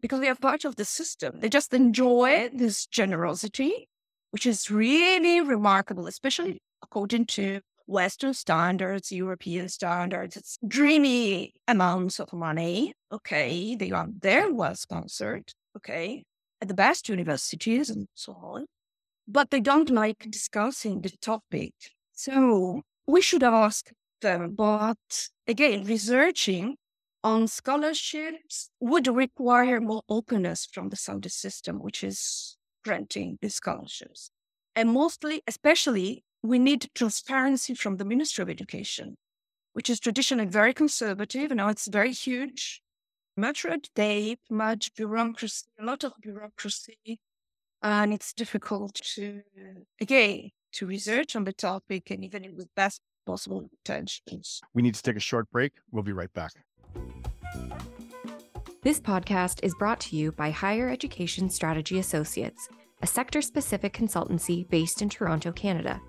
because 0.01 0.21
they 0.21 0.29
are 0.29 0.35
part 0.35 0.63
of 0.63 0.77
the 0.77 0.85
system. 0.85 1.39
They 1.41 1.49
just 1.49 1.73
enjoy 1.73 2.49
this 2.53 2.85
generosity, 2.85 3.89
which 4.35 4.45
is 4.45 4.69
really 4.69 5.39
remarkable, 5.39 6.07
especially 6.07 6.59
according 6.83 7.25
to 7.25 7.61
Western 7.87 8.33
standards, 8.33 9.09
European 9.09 9.69
standards. 9.69 10.35
It's 10.35 10.57
dreamy 10.67 11.53
amounts 11.69 12.19
of 12.19 12.33
money. 12.33 12.91
Okay. 13.13 13.77
They 13.77 13.91
are 13.91 14.09
there 14.21 14.51
well 14.51 14.75
sponsored. 14.75 15.53
Okay. 15.77 16.25
At 16.61 16.67
the 16.67 16.73
best 16.73 17.07
universities 17.07 17.89
and 17.89 18.07
so 18.13 18.33
on. 18.33 18.65
But 19.25 19.51
they 19.51 19.61
don't 19.61 19.89
like 19.89 20.29
discussing 20.29 20.99
the 20.99 21.13
topic. 21.21 21.71
So 22.11 22.81
we 23.07 23.21
should 23.21 23.41
ask 23.41 23.89
them. 24.21 24.53
But 24.53 25.29
again, 25.47 25.85
researching 25.85 26.75
on 27.23 27.47
scholarships 27.47 28.69
would 28.81 29.07
require 29.07 29.79
more 29.79 30.01
openness 30.09 30.67
from 30.69 30.89
the 30.89 30.97
Saudi 30.97 31.29
system, 31.29 31.77
which 31.77 32.03
is 32.03 32.57
granting 32.85 33.37
these 33.41 33.55
scholarships. 33.55 34.31
And 34.75 34.91
mostly, 34.91 35.41
especially 35.47 36.23
we 36.43 36.59
need 36.59 36.89
transparency 36.93 37.73
from 37.73 37.97
the 37.97 38.05
Ministry 38.05 38.43
of 38.43 38.49
Education, 38.49 39.17
which 39.73 39.89
is 39.89 39.99
traditionally 39.99 40.45
very 40.45 40.73
conservative. 40.73 41.51
Now 41.51 41.69
it's 41.69 41.87
very 41.87 42.11
huge, 42.11 42.81
much 43.35 43.65
red 43.65 43.89
tape, 43.95 44.39
much 44.49 44.93
bureaucracy, 44.95 45.65
a 45.79 45.83
lot 45.83 46.03
of 46.03 46.13
bureaucracy. 46.21 47.19
And 47.81 48.13
it's 48.13 48.33
difficult 48.33 48.95
to, 49.15 49.41
again, 49.99 50.51
to 50.73 50.85
research 50.85 51.35
on 51.35 51.43
the 51.43 51.53
topic 51.53 52.11
and 52.11 52.23
even 52.23 52.55
with 52.55 52.67
best 52.75 53.01
possible 53.25 53.67
intentions. 53.77 54.61
We 54.73 54.81
need 54.81 54.95
to 54.95 55.01
take 55.01 55.17
a 55.17 55.19
short 55.31 55.49
break. 55.51 55.73
We'll 55.91 56.03
be 56.03 56.13
right 56.13 56.33
back. 56.33 56.51
This 58.85 58.99
podcast 58.99 59.61
is 59.63 59.73
brought 59.73 59.99
to 60.01 60.15
you 60.15 60.31
by 60.31 60.51
Higher 60.51 60.91
Education 60.91 61.49
Strategy 61.49 61.97
Associates, 61.97 62.69
a 63.01 63.07
sector 63.07 63.41
specific 63.41 63.93
consultancy 63.93 64.69
based 64.69 65.01
in 65.01 65.09
Toronto, 65.09 65.51
Canada. 65.51 65.99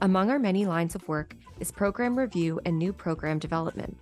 Among 0.00 0.30
our 0.30 0.38
many 0.38 0.64
lines 0.64 0.94
of 0.94 1.06
work 1.06 1.36
is 1.60 1.70
program 1.70 2.18
review 2.18 2.58
and 2.64 2.78
new 2.78 2.94
program 2.94 3.38
development. 3.38 3.94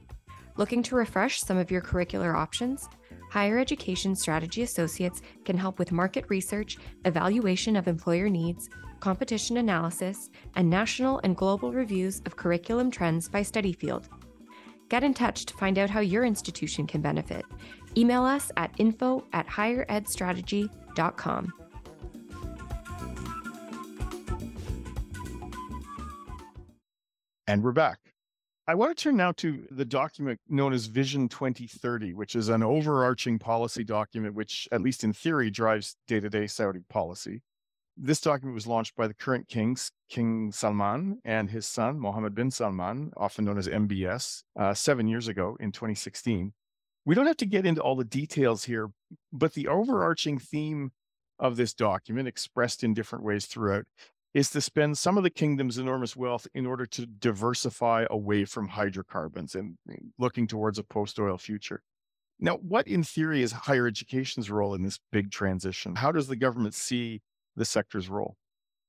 Looking 0.56 0.84
to 0.84 0.94
refresh 0.94 1.40
some 1.40 1.56
of 1.56 1.72
your 1.72 1.80
curricular 1.80 2.32
options? 2.32 2.88
Higher 3.32 3.58
Education 3.58 4.14
Strategy 4.14 4.62
Associates 4.62 5.20
can 5.44 5.58
help 5.58 5.80
with 5.80 5.90
market 5.90 6.26
research, 6.28 6.78
evaluation 7.04 7.74
of 7.74 7.88
employer 7.88 8.28
needs, 8.28 8.70
competition 9.00 9.56
analysis, 9.56 10.30
and 10.54 10.70
national 10.70 11.20
and 11.24 11.36
global 11.36 11.72
reviews 11.72 12.22
of 12.24 12.36
curriculum 12.36 12.88
trends 12.88 13.28
by 13.28 13.42
study 13.42 13.72
field. 13.72 14.08
Get 14.92 15.02
in 15.02 15.14
touch 15.14 15.46
to 15.46 15.54
find 15.54 15.78
out 15.78 15.88
how 15.88 16.00
your 16.00 16.22
institution 16.22 16.86
can 16.86 17.00
benefit. 17.00 17.46
Email 17.96 18.24
us 18.24 18.50
at 18.56 18.72
info 18.78 19.24
at 19.32 19.46
higheredstrategy.com. 19.46 21.52
And 27.46 27.62
we're 27.62 27.72
back. 27.72 27.98
I 28.68 28.76
want 28.76 28.96
to 28.96 29.02
turn 29.02 29.16
now 29.16 29.32
to 29.32 29.66
the 29.70 29.84
document 29.84 30.40
known 30.48 30.72
as 30.72 30.86
Vision 30.86 31.28
2030, 31.28 32.14
which 32.14 32.36
is 32.36 32.48
an 32.48 32.62
overarching 32.62 33.38
policy 33.38 33.82
document, 33.82 34.34
which, 34.34 34.68
at 34.70 34.80
least 34.80 35.02
in 35.02 35.12
theory, 35.12 35.50
drives 35.50 35.96
day 36.06 36.20
to 36.20 36.30
day 36.30 36.46
Saudi 36.46 36.80
policy. 36.88 37.42
This 37.96 38.20
document 38.20 38.54
was 38.54 38.66
launched 38.66 38.96
by 38.96 39.06
the 39.06 39.14
current 39.14 39.48
kings, 39.48 39.90
King 40.08 40.52
Salman 40.52 41.18
and 41.24 41.50
his 41.50 41.66
son, 41.66 41.98
Mohammed 41.98 42.34
bin 42.34 42.50
Salman, 42.50 43.12
often 43.16 43.44
known 43.44 43.58
as 43.58 43.68
MBS, 43.68 44.44
uh, 44.56 44.72
seven 44.72 45.08
years 45.08 45.28
ago 45.28 45.56
in 45.60 45.72
2016. 45.72 46.52
We 47.04 47.14
don't 47.14 47.26
have 47.26 47.36
to 47.38 47.46
get 47.46 47.66
into 47.66 47.80
all 47.80 47.96
the 47.96 48.04
details 48.04 48.64
here, 48.64 48.90
but 49.32 49.54
the 49.54 49.68
overarching 49.68 50.38
theme 50.38 50.92
of 51.38 51.56
this 51.56 51.74
document, 51.74 52.28
expressed 52.28 52.84
in 52.84 52.94
different 52.94 53.24
ways 53.24 53.46
throughout, 53.46 53.84
is 54.34 54.50
to 54.50 54.60
spend 54.60 54.96
some 54.96 55.18
of 55.18 55.24
the 55.24 55.30
kingdom's 55.30 55.78
enormous 55.78 56.16
wealth 56.16 56.46
in 56.54 56.64
order 56.64 56.86
to 56.86 57.06
diversify 57.06 58.06
away 58.10 58.44
from 58.44 58.68
hydrocarbons 58.68 59.54
and 59.54 59.76
eh, 59.90 59.96
looking 60.18 60.46
towards 60.46 60.78
a 60.78 60.84
post 60.84 61.18
oil 61.18 61.36
future. 61.36 61.82
Now, 62.38 62.56
what 62.56 62.88
in 62.88 63.04
theory 63.04 63.42
is 63.42 63.52
higher 63.52 63.86
education's 63.86 64.50
role 64.50 64.74
in 64.74 64.82
this 64.82 64.98
big 65.10 65.30
transition? 65.30 65.96
How 65.96 66.12
does 66.12 66.28
the 66.28 66.36
government 66.36 66.74
see 66.74 67.20
the 67.56 67.64
sector's 67.64 68.08
role? 68.08 68.36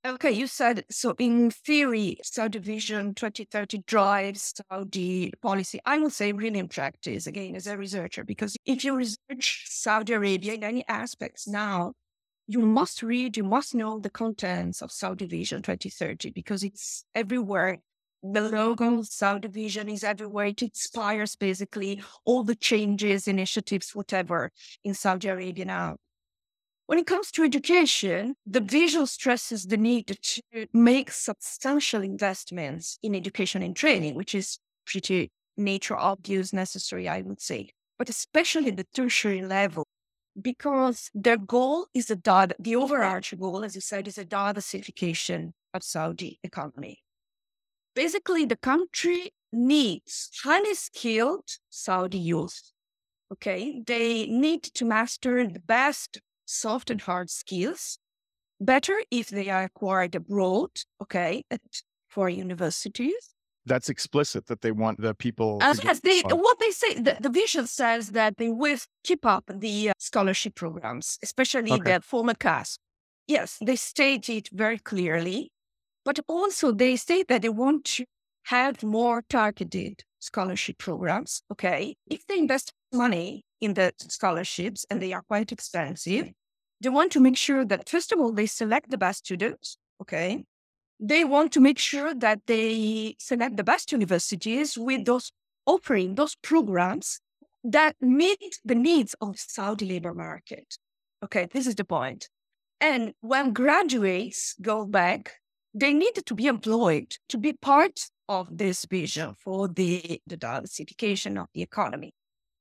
Okay, 0.06 0.32
you 0.32 0.48
said 0.48 0.84
so. 0.92 1.16
In 1.18 1.50
theory, 1.50 2.18
Saudi 2.24 2.60
Vision 2.60 3.14
2030 3.14 3.84
drives 3.88 4.54
Saudi 4.70 5.32
policy. 5.42 5.80
I 5.86 5.98
will 5.98 6.10
say, 6.10 6.34
really, 6.34 6.60
in 6.60 6.68
practice, 6.68 7.26
again, 7.26 7.56
as 7.56 7.68
a 7.68 7.78
researcher, 7.78 8.26
because 8.26 8.58
if 8.66 8.84
you 8.84 8.96
research 8.98 9.64
Saudi 9.68 10.12
Arabia 10.12 10.56
in 10.56 10.64
any 10.66 10.86
aspects 10.90 11.48
now, 11.48 11.94
you 12.48 12.60
must 12.60 13.02
read, 13.02 13.38
you 13.38 13.46
must 13.46 13.76
know 13.76 13.98
the 13.98 14.10
contents 14.10 14.82
of 14.82 14.92
Saudi 14.92 15.26
Vision 15.26 15.62
2030 15.62 16.32
because 16.32 16.64
it's 16.64 17.06
everywhere. 17.16 17.78
The 18.22 18.42
logo 18.42 19.04
Saudi 19.04 19.48
Vision 19.48 19.88
is 19.88 20.04
everywhere. 20.04 20.48
It 20.48 20.64
inspires 20.64 21.38
basically 21.38 22.04
all 22.26 22.44
the 22.44 22.56
changes, 22.56 23.26
initiatives, 23.30 23.96
whatever 23.96 24.52
in 24.84 24.96
Saudi 24.96 25.30
Arabia 25.30 25.64
now. 25.64 25.96
When 26.86 27.00
it 27.00 27.08
comes 27.08 27.32
to 27.32 27.44
education, 27.44 28.36
the 28.46 28.60
vision 28.60 29.08
stresses 29.08 29.68
the 29.68 29.78
need 29.78 30.18
to 30.22 30.68
make 30.74 31.12
substantial 31.12 32.02
investments 32.02 33.00
in 33.02 33.16
education 33.16 33.64
and 33.64 33.76
training, 33.76 34.16
which 34.16 34.36
is 34.36 34.60
pretty 34.86 35.32
nature 35.56 35.96
obvious, 35.96 36.52
necessary, 36.52 37.08
I 37.08 37.22
would 37.22 37.42
say, 37.42 37.70
but 37.98 38.10
especially 38.10 38.72
the 38.72 38.86
tertiary 38.94 39.42
level 39.42 39.86
because 40.42 41.10
their 41.14 41.38
goal 41.38 41.88
is 41.94 42.10
a 42.10 42.16
data, 42.16 42.56
the 42.60 42.76
overarching 42.76 43.40
goal, 43.40 43.64
as 43.64 43.76
you 43.76 43.82
said, 43.82 44.08
is 44.08 44.18
a 44.18 44.26
diversification 44.26 45.54
of 45.74 45.84
Saudi 45.84 46.40
economy. 46.44 47.00
Basically, 47.96 48.46
the 48.46 48.56
country 48.56 49.32
needs 49.52 50.32
highly 50.44 50.74
skilled 50.74 51.48
Saudi 51.70 52.18
youth. 52.18 52.72
Okay, 53.32 53.82
they 53.86 54.26
need 54.26 54.64
to 54.64 54.86
master 54.86 55.48
the 55.48 55.60
best 55.60 56.20
soft 56.54 56.90
and 56.90 57.02
hard 57.02 57.30
skills. 57.30 58.00
Better 58.60 59.02
if 59.12 59.30
they 59.30 59.50
are 59.50 59.64
acquired 59.64 60.16
abroad. 60.16 60.70
Okay, 61.02 61.44
at, 61.52 61.62
for 62.10 62.30
universities 62.30 63.34
that's 63.66 63.90
explicit 63.90 64.48
that 64.48 64.62
they 64.62 64.72
want 64.72 65.02
the 65.02 65.14
people. 65.14 65.60
As, 65.62 65.80
as 65.86 66.02
they, 66.02 66.22
what 66.22 66.60
they 66.60 66.72
say, 66.72 66.96
the, 66.96 67.18
the, 67.20 67.30
vision 67.30 67.68
says 67.68 68.10
that 68.10 68.38
they 68.38 68.50
will 68.50 68.78
keep 69.04 69.26
up 69.26 69.46
the 69.48 69.90
uh, 69.90 69.94
scholarship 69.98 70.56
programs, 70.56 71.18
especially 71.24 71.72
okay. 71.72 71.94
the 71.94 72.02
former 72.02 72.34
CAS. 72.34 72.78
Yes, 73.28 73.58
they 73.66 73.76
state 73.76 74.30
it 74.30 74.50
very 74.52 74.80
clearly, 74.80 75.52
but 76.04 76.20
also 76.28 76.72
they 76.72 76.96
state 76.98 77.28
that 77.30 77.42
they 77.42 77.50
want 77.50 77.86
to 77.86 78.06
have 78.48 78.84
more 78.84 79.24
targeted 79.30 80.04
scholarship 80.20 80.78
programs. 80.78 81.44
Okay, 81.52 81.96
if 82.10 82.28
they 82.28 82.38
invest 82.38 82.74
money 82.92 83.44
in 83.62 83.76
the 83.76 83.94
scholarships 83.98 84.86
and 84.90 85.02
they 85.02 85.14
are 85.14 85.24
quite 85.28 85.52
expensive, 85.54 86.32
they 86.84 86.90
want 86.90 87.12
to 87.14 87.20
make 87.20 87.38
sure 87.38 87.66
that 87.66 87.90
first 87.90 88.12
of 88.12 88.20
all 88.20 88.32
they 88.32 88.46
select 88.46 88.92
the 88.92 88.98
best 88.98 89.26
students. 89.26 89.78
Okay, 90.02 90.44
they 91.00 91.24
want 91.24 91.52
to 91.54 91.60
make 91.60 91.80
sure 91.80 92.14
that 92.14 92.42
they 92.46 93.16
select 93.20 93.58
the 93.58 93.64
best 93.64 93.92
universities 93.92 94.78
with 94.78 95.06
those 95.06 95.32
offering 95.66 96.16
those 96.16 96.36
programs 96.36 97.20
that 97.64 97.96
meet 98.02 98.60
the 98.66 98.76
needs 98.76 99.16
of 99.22 99.34
the 99.34 99.44
Saudi 99.48 99.86
labor 99.86 100.14
market. 100.14 100.78
Okay, 101.24 101.48
this 101.52 101.68
is 101.68 101.76
the 101.76 101.86
point. 101.86 102.30
And 102.82 103.14
when 103.22 103.54
graduates 103.54 104.56
go 104.62 104.86
back, 104.86 105.36
they 105.74 105.94
need 105.94 106.16
to 106.26 106.36
be 106.36 106.48
employed 106.48 107.16
to 107.30 107.38
be 107.38 107.54
part 107.54 108.02
of 108.28 108.58
this 108.58 108.86
vision 108.86 109.36
for 109.40 109.68
the, 109.68 110.22
the 110.28 110.38
diversification 110.38 111.38
of 111.38 111.48
the 111.54 111.62
economy. 111.62 112.14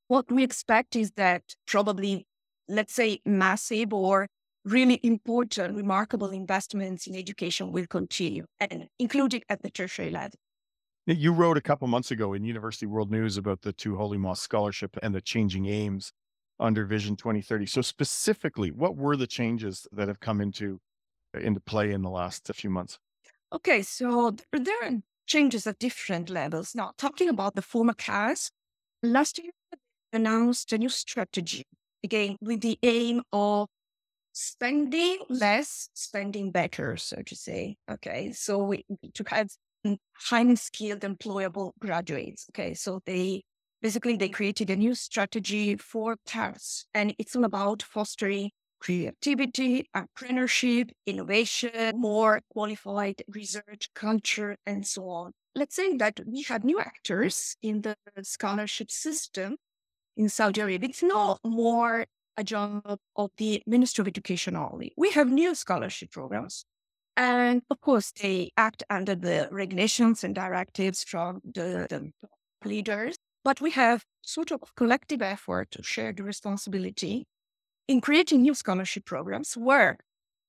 What 0.07 0.31
we 0.31 0.43
expect 0.43 0.95
is 0.95 1.11
that 1.11 1.43
probably, 1.65 2.25
let's 2.67 2.93
say, 2.93 3.19
massive 3.25 3.93
or 3.93 4.27
really 4.65 4.99
important, 5.03 5.75
remarkable 5.75 6.29
investments 6.29 7.07
in 7.07 7.15
education 7.15 7.71
will 7.71 7.87
continue, 7.87 8.45
and 8.59 8.87
including 8.99 9.41
at 9.49 9.61
the 9.61 9.69
tertiary 9.69 10.09
level. 10.09 10.39
You 11.05 11.33
wrote 11.33 11.57
a 11.57 11.61
couple 11.61 11.87
months 11.87 12.11
ago 12.11 12.33
in 12.33 12.45
University 12.45 12.85
World 12.85 13.11
News 13.11 13.37
about 13.37 13.61
the 13.61 13.73
two 13.73 13.97
Holy 13.97 14.17
Mosques 14.17 14.45
Scholarship 14.45 14.97
and 15.03 15.13
the 15.13 15.19
changing 15.19 15.65
aims 15.65 16.13
under 16.59 16.85
Vision 16.85 17.17
2030. 17.17 17.65
So 17.65 17.81
specifically, 17.81 18.71
what 18.71 18.95
were 18.95 19.17
the 19.17 19.27
changes 19.27 19.85
that 19.91 20.07
have 20.07 20.21
come 20.21 20.39
into 20.39 20.79
into 21.33 21.59
play 21.59 21.91
in 21.91 22.03
the 22.03 22.09
last 22.09 22.49
few 22.53 22.69
months? 22.69 22.99
Okay, 23.51 23.81
so 23.81 24.35
there 24.51 24.83
are 24.83 24.91
changes 25.25 25.67
at 25.67 25.79
different 25.79 26.29
levels. 26.29 26.73
Now, 26.73 26.93
talking 26.97 27.27
about 27.27 27.55
the 27.55 27.61
former 27.61 27.93
CAS, 27.93 28.51
last 29.01 29.39
year 29.39 29.51
announced 30.13 30.71
a 30.71 30.77
new 30.77 30.89
strategy, 30.89 31.63
again, 32.03 32.37
with 32.41 32.61
the 32.61 32.77
aim 32.83 33.21
of 33.31 33.67
spending 34.33 35.19
less, 35.29 35.89
spending 35.93 36.51
better, 36.51 36.97
so 36.97 37.21
to 37.25 37.35
say. 37.35 37.77
Okay, 37.89 38.31
so 38.31 38.59
we 38.63 38.85
to 39.13 39.23
have 39.27 39.49
highly 40.13 40.55
skilled, 40.55 41.01
employable 41.01 41.71
graduates. 41.79 42.47
Okay, 42.51 42.73
so 42.73 43.01
they 43.05 43.43
basically 43.81 44.17
they 44.17 44.29
created 44.29 44.69
a 44.69 44.75
new 44.75 44.95
strategy 44.95 45.75
for 45.77 46.17
CAS, 46.25 46.85
and 46.93 47.15
it's 47.17 47.35
all 47.35 47.45
about 47.45 47.83
fostering 47.83 48.51
creativity, 48.79 49.87
entrepreneurship, 49.95 50.89
innovation, 51.05 51.93
more 51.95 52.41
qualified 52.49 53.23
research 53.29 53.89
culture, 53.95 54.57
and 54.65 54.85
so 54.85 55.07
on. 55.07 55.31
Let's 55.55 55.75
say 55.75 55.95
that 55.97 56.19
we 56.25 56.41
have 56.43 56.65
new 56.65 56.79
actors 56.79 57.55
in 57.61 57.81
the 57.81 57.95
scholarship 58.23 58.91
system 58.91 59.55
in 60.17 60.29
Saudi 60.29 60.61
Arabia. 60.61 60.89
It's 60.89 61.03
not 61.03 61.39
more 61.43 62.05
a 62.37 62.43
job 62.43 62.99
of 63.15 63.29
the 63.37 63.61
Ministry 63.67 64.01
of 64.01 64.07
Education 64.07 64.55
only. 64.55 64.93
We 64.97 65.11
have 65.11 65.29
new 65.29 65.55
scholarship 65.55 66.11
programs. 66.11 66.65
And 67.15 67.61
of 67.69 67.79
course, 67.81 68.11
they 68.11 68.51
act 68.57 68.83
under 68.89 69.15
the 69.15 69.47
regulations 69.51 70.23
and 70.23 70.33
directives 70.33 71.03
from 71.03 71.41
the, 71.43 71.85
the 71.89 72.11
leaders. 72.67 73.15
But 73.43 73.61
we 73.61 73.71
have 73.71 74.03
sort 74.21 74.51
of 74.51 74.61
collective 74.75 75.21
effort 75.21 75.69
to 75.71 75.83
share 75.83 76.13
the 76.13 76.23
responsibility 76.23 77.25
in 77.87 78.01
creating 78.01 78.41
new 78.41 78.53
scholarship 78.53 79.05
programs 79.05 79.55
where 79.55 79.97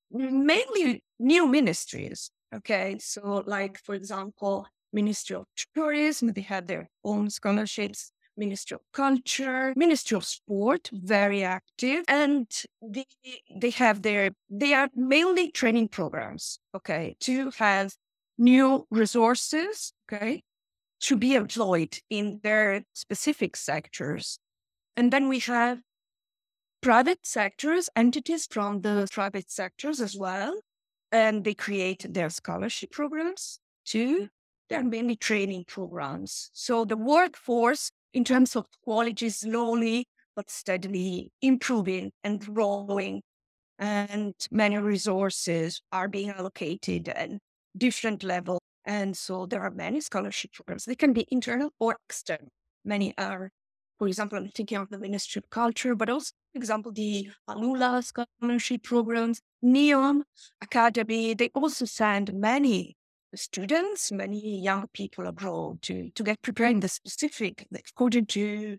mainly 0.09 1.03
new 1.19 1.47
ministries. 1.47 2.31
Okay. 2.53 2.97
So, 2.99 3.43
like, 3.45 3.77
for 3.77 3.93
example, 3.95 4.65
Ministry 4.93 5.35
of 5.35 5.45
Tourism, 5.75 6.31
they 6.31 6.41
have 6.41 6.67
their 6.67 6.87
own 7.03 7.29
scholarships. 7.29 8.11
Ministry 8.37 8.75
of 8.75 8.81
Culture, 8.93 9.73
Ministry 9.75 10.17
of 10.17 10.25
Sport, 10.25 10.89
very 10.91 11.43
active, 11.43 12.05
and 12.07 12.47
they 12.81 13.05
they 13.55 13.69
have 13.71 14.01
their 14.01 14.31
they 14.49 14.73
are 14.73 14.89
mainly 14.95 15.51
training 15.51 15.89
programs. 15.89 16.59
Okay, 16.75 17.15
to 17.21 17.51
have 17.57 17.93
new 18.37 18.87
resources. 18.89 19.93
Okay, 20.07 20.43
to 21.01 21.17
be 21.17 21.35
employed 21.35 21.99
in 22.09 22.39
their 22.43 22.83
specific 22.93 23.55
sectors, 23.55 24.39
and 24.95 25.11
then 25.11 25.27
we 25.27 25.39
have 25.39 25.79
private 26.81 27.25
sectors, 27.25 27.89
entities 27.95 28.47
from 28.49 28.81
the 28.81 29.07
private 29.11 29.49
sectors 29.49 29.99
as 29.99 30.15
well, 30.15 30.59
and 31.11 31.43
they 31.43 31.53
create 31.53 32.05
their 32.07 32.29
scholarship 32.29 32.91
programs 32.91 33.59
too. 33.85 34.29
They're 34.69 34.83
mainly 34.83 35.15
training 35.15 35.65
programs. 35.67 36.49
So 36.53 36.85
the 36.85 36.97
workforce 36.97 37.91
in 38.15 38.23
terms 38.23 38.55
of 38.55 38.65
quality 38.83 39.29
slowly 39.29 40.07
but 40.35 40.49
steadily 40.49 41.31
improving 41.41 42.11
and 42.23 42.39
growing. 42.39 43.21
And 43.77 44.33
many 44.51 44.77
resources 44.77 45.81
are 45.91 46.07
being 46.07 46.29
allocated 46.29 47.09
at 47.09 47.29
different 47.77 48.23
levels. 48.23 48.61
And 48.85 49.15
so 49.17 49.45
there 49.45 49.61
are 49.61 49.71
many 49.71 49.99
scholarship 49.99 50.53
programs. 50.53 50.85
They 50.85 50.95
can 50.95 51.13
be 51.13 51.25
internal 51.29 51.71
or 51.79 51.97
external. 52.07 52.47
Many 52.85 53.13
are, 53.17 53.49
for 53.97 54.07
example, 54.07 54.37
I'm 54.37 54.49
thinking 54.49 54.77
of 54.77 54.89
the 54.89 54.99
Ministry 54.99 55.39
of 55.39 55.49
Culture, 55.49 55.95
but 55.95 56.09
also, 56.09 56.31
for 56.53 56.57
example, 56.57 56.91
the 56.91 57.29
AlUla 57.49 58.03
scholarship 58.03 58.83
programs, 58.83 59.41
NEOM 59.63 60.23
Academy. 60.61 61.33
They 61.33 61.49
also 61.53 61.85
send 61.85 62.33
many 62.33 62.95
students, 63.35 64.11
many 64.11 64.59
young 64.59 64.87
people 64.93 65.27
abroad 65.27 65.81
to, 65.83 66.09
to 66.11 66.23
get 66.23 66.41
prepared 66.41 66.71
in 66.71 66.77
mm. 66.77 66.81
the 66.81 66.89
specific, 66.89 67.67
according 67.73 68.25
to 68.27 68.77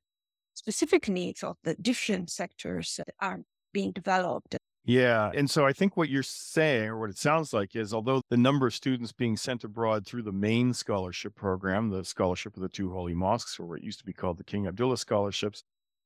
specific 0.55 1.09
needs 1.09 1.43
of 1.43 1.57
the 1.65 1.75
different 1.75 2.31
sectors 2.31 2.95
that 2.97 3.15
are 3.21 3.41
being 3.73 3.93
developed. 3.93 4.57
Yeah. 4.85 5.33
And 5.35 5.51
so 5.51 5.67
I 5.67 5.73
think 5.73 5.97
what 5.97 6.09
you're 6.09 6.23
saying, 6.23 6.89
or 6.89 7.01
what 7.01 7.11
it 7.11 7.19
sounds 7.19 7.53
like, 7.53 7.75
is 7.75 7.93
although 7.93 8.23
the 8.31 8.37
number 8.37 8.69
of 8.69 8.75
students 8.75 9.13
being 9.13 9.37
sent 9.37 9.65
abroad 9.65 10.07
through 10.07 10.23
the 10.23 10.33
main 10.33 10.73
scholarship 10.73 11.35
program, 11.35 11.91
the 11.91 12.05
scholarship 12.05 12.57
of 12.57 12.63
the 12.63 12.69
two 12.69 12.93
holy 12.93 13.13
mosques, 13.13 13.59
or 13.59 13.67
what 13.67 13.83
used 13.83 13.99
to 13.99 14.05
be 14.05 14.13
called 14.13 14.39
the 14.39 14.45
King 14.45 14.69
Abdullah 14.69 14.97
scholarships, 14.97 15.65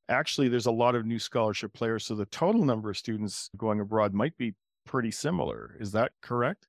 actually 0.08 0.48
there's 0.48 0.66
a 0.66 0.72
lot 0.72 0.94
of 0.94 1.04
new 1.04 1.18
scholarship 1.18 1.74
players. 1.74 2.06
So 2.06 2.14
the 2.14 2.24
total 2.26 2.64
number 2.64 2.88
of 2.88 2.96
students 2.96 3.50
going 3.56 3.80
abroad 3.80 4.14
might 4.14 4.36
be 4.38 4.54
pretty 4.86 5.10
similar. 5.10 5.76
Is 5.78 5.92
that 5.92 6.12
correct? 6.22 6.66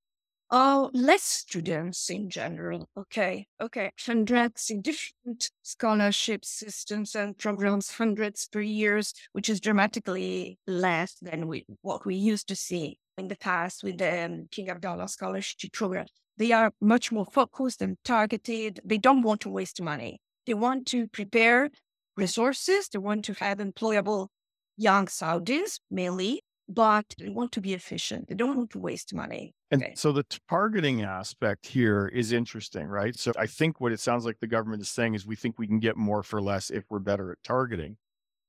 Oh, 0.54 0.90
less 0.94 1.24
students 1.24 2.10
in 2.10 2.30
general. 2.30 2.90
Okay. 2.98 3.48
Okay. 3.62 3.90
Hundreds 4.06 4.70
in 4.70 4.82
different 4.82 5.50
scholarship 5.62 6.44
systems 6.44 7.16
and 7.16 7.38
programs, 7.38 7.92
hundreds 7.92 8.50
per 8.50 8.60
years, 8.60 9.14
which 9.32 9.48
is 9.48 9.62
dramatically 9.62 10.60
less 10.68 11.16
than 11.22 11.48
we, 11.48 11.66
what 11.84 12.06
we 12.06 12.16
used 12.16 12.50
to 12.50 12.56
see 12.58 12.98
in 13.18 13.30
the 13.30 13.38
past 13.38 13.82
with 13.82 13.98
the 14.00 14.26
um, 14.26 14.48
King 14.52 14.70
Abdullah 14.70 15.08
scholarship 15.08 15.72
program. 15.72 16.08
They 16.36 16.52
are 16.52 16.74
much 16.82 17.14
more 17.14 17.26
focused 17.26 17.82
and 17.82 17.96
targeted. 18.04 18.82
They 18.84 18.98
don't 18.98 19.22
want 19.22 19.40
to 19.42 19.50
waste 19.50 19.82
money. 19.82 20.20
They 20.46 20.54
want 20.54 20.86
to 20.88 21.08
prepare 21.08 21.70
resources. 22.18 22.90
They 22.90 23.00
want 23.00 23.24
to 23.26 23.34
have 23.36 23.60
employable 23.60 24.28
young 24.76 25.06
Saudis, 25.06 25.80
mainly, 25.90 26.42
but 26.74 27.06
they 27.18 27.30
want 27.30 27.52
to 27.54 27.62
be 27.62 27.74
efficient. 27.74 28.28
They 28.28 28.36
don't 28.36 28.56
want 28.56 28.70
to 28.72 28.80
waste 28.80 29.14
money. 29.14 29.54
And 29.72 29.84
okay. 29.84 29.94
so 29.96 30.12
the 30.12 30.26
targeting 30.50 31.02
aspect 31.02 31.68
here 31.68 32.08
is 32.08 32.32
interesting, 32.32 32.88
right? 32.88 33.18
So 33.18 33.32
I 33.38 33.48
think 33.48 33.82
what 33.82 33.92
it 33.92 34.00
sounds 34.00 34.26
like 34.26 34.40
the 34.40 34.48
government 34.48 34.82
is 34.82 34.90
saying 34.90 35.16
is 35.16 35.26
we 35.26 35.36
think 35.36 35.60
we 35.60 35.68
can 35.68 35.80
get 35.80 35.98
more 35.98 36.24
for 36.24 36.42
less 36.42 36.70
if 36.70 36.86
we're 36.90 37.00
better 37.00 37.32
at 37.32 37.38
targeting. 37.44 37.98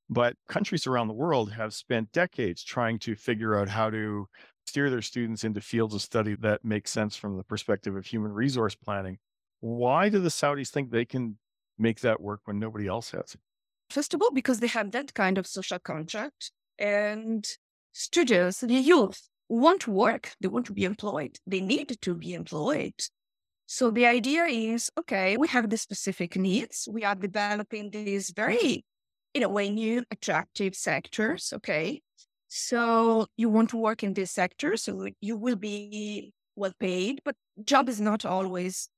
But 0.08 0.36
countries 0.48 0.86
around 0.86 1.08
the 1.08 1.14
world 1.14 1.52
have 1.52 1.74
spent 1.74 2.12
decades 2.12 2.62
trying 2.62 2.98
to 3.00 3.14
figure 3.14 3.56
out 3.56 3.68
how 3.68 3.90
to 3.90 4.26
steer 4.66 4.90
their 4.90 5.02
students 5.02 5.42
into 5.42 5.60
fields 5.60 5.94
of 5.94 6.02
study 6.02 6.36
that 6.40 6.64
make 6.64 6.86
sense 6.86 7.16
from 7.16 7.36
the 7.36 7.44
perspective 7.44 7.96
of 7.96 8.06
human 8.06 8.32
resource 8.32 8.74
planning. 8.74 9.18
Why 9.60 10.08
do 10.08 10.18
the 10.18 10.28
Saudis 10.28 10.68
think 10.68 10.90
they 10.90 11.04
can 11.04 11.38
make 11.78 12.00
that 12.00 12.20
work 12.20 12.40
when 12.44 12.58
nobody 12.58 12.86
else 12.86 13.10
has? 13.12 13.36
First 13.90 14.14
of 14.14 14.22
all, 14.22 14.30
because 14.30 14.60
they 14.60 14.68
have 14.68 14.90
that 14.92 15.14
kind 15.14 15.38
of 15.38 15.46
social 15.46 15.78
contract 15.78 16.52
and 16.78 17.46
students, 17.92 18.60
the 18.60 18.74
youth 18.74 19.28
want 19.48 19.82
to 19.82 19.90
work, 19.90 20.32
they 20.40 20.48
want 20.48 20.66
to 20.66 20.72
be 20.72 20.84
employed, 20.84 21.38
they 21.46 21.60
need 21.60 21.96
to 22.00 22.14
be 22.14 22.34
employed. 22.34 22.94
So 23.66 23.90
the 23.90 24.06
idea 24.06 24.44
is 24.44 24.90
okay, 24.98 25.36
we 25.36 25.48
have 25.48 25.70
the 25.70 25.78
specific 25.78 26.36
needs. 26.36 26.86
We 26.90 27.04
are 27.04 27.14
developing 27.14 27.90
these 27.90 28.30
very, 28.30 28.84
in 29.32 29.42
a 29.42 29.48
way, 29.48 29.70
new 29.70 30.04
attractive 30.10 30.74
sectors. 30.74 31.52
Okay. 31.56 32.02
So 32.48 33.26
you 33.38 33.48
want 33.48 33.70
to 33.70 33.78
work 33.78 34.02
in 34.02 34.12
this 34.12 34.30
sector, 34.30 34.76
so 34.76 35.06
you 35.22 35.38
will 35.38 35.56
be 35.56 36.34
well 36.54 36.74
paid, 36.78 37.22
but 37.24 37.34
job 37.64 37.88
is 37.88 37.98
not 37.98 38.26
always 38.26 38.90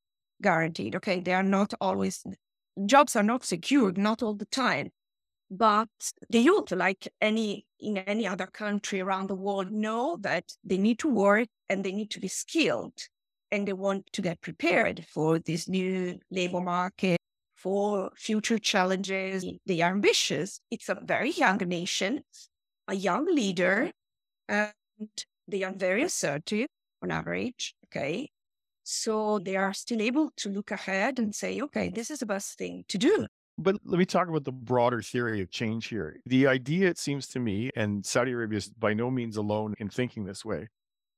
guaranteed. 0.42 0.96
Okay. 0.96 1.20
They 1.20 1.34
are 1.34 1.44
not 1.44 1.72
always, 1.80 2.24
jobs 2.84 3.14
are 3.14 3.22
not 3.22 3.44
secured, 3.44 3.96
not 3.96 4.24
all 4.24 4.34
the 4.34 4.46
time. 4.46 4.90
But 5.56 5.88
the 6.30 6.40
youth, 6.40 6.72
like 6.72 7.06
any 7.20 7.64
in 7.78 7.98
any 7.98 8.26
other 8.26 8.46
country 8.46 9.00
around 9.00 9.28
the 9.28 9.36
world, 9.36 9.70
know 9.70 10.16
that 10.20 10.44
they 10.64 10.78
need 10.78 10.98
to 11.00 11.08
work 11.08 11.48
and 11.68 11.84
they 11.84 11.92
need 11.92 12.10
to 12.10 12.20
be 12.20 12.28
skilled 12.28 12.98
and 13.52 13.68
they 13.68 13.72
want 13.72 14.12
to 14.14 14.22
get 14.22 14.40
prepared 14.40 15.06
for 15.08 15.38
this 15.38 15.68
new 15.68 16.18
labor 16.28 16.60
market, 16.60 17.18
for 17.54 18.10
future 18.16 18.58
challenges. 18.58 19.46
They 19.64 19.80
are 19.80 19.92
ambitious. 19.92 20.60
It's 20.72 20.88
a 20.88 20.98
very 21.00 21.30
young 21.30 21.58
nation, 21.58 22.24
a 22.88 22.94
young 22.94 23.26
leader, 23.26 23.92
and 24.48 24.72
they 25.46 25.62
are 25.62 25.72
very 25.72 26.02
assertive 26.02 26.66
on 27.00 27.12
average. 27.12 27.76
Okay. 27.86 28.30
So 28.82 29.38
they 29.38 29.56
are 29.56 29.72
still 29.72 30.02
able 30.02 30.32
to 30.38 30.48
look 30.48 30.72
ahead 30.72 31.20
and 31.20 31.32
say, 31.32 31.60
okay, 31.60 31.90
this 31.90 32.10
is 32.10 32.18
the 32.18 32.26
best 32.26 32.58
thing 32.58 32.84
to 32.88 32.98
do. 32.98 33.28
But 33.56 33.76
let 33.84 33.98
me 33.98 34.04
talk 34.04 34.28
about 34.28 34.44
the 34.44 34.52
broader 34.52 35.00
theory 35.00 35.40
of 35.40 35.50
change 35.50 35.86
here. 35.86 36.16
The 36.26 36.46
idea, 36.46 36.88
it 36.88 36.98
seems 36.98 37.28
to 37.28 37.38
me, 37.38 37.70
and 37.76 38.04
Saudi 38.04 38.32
Arabia 38.32 38.58
is 38.58 38.68
by 38.68 38.94
no 38.94 39.10
means 39.10 39.36
alone 39.36 39.74
in 39.78 39.88
thinking 39.88 40.24
this 40.24 40.44
way, 40.44 40.68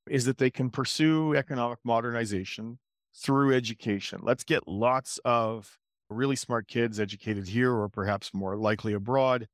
is 0.09 0.27
that 0.27 0.37
they 0.37 0.51
can 0.51 0.71
pursue 0.71 1.35
economic 1.35 1.79
modernization 1.83 2.79
through 3.15 3.55
education. 3.55 4.21
Let's 4.23 4.45
get 4.45 4.69
lots 4.69 5.19
of 5.25 5.79
really 6.11 6.37
smart 6.37 6.69
kids 6.69 7.01
educated 7.01 7.49
here 7.49 7.73
or 7.73 7.89
perhaps 7.89 8.35
more 8.35 8.57
likely 8.57 8.93
abroad. 8.93 9.49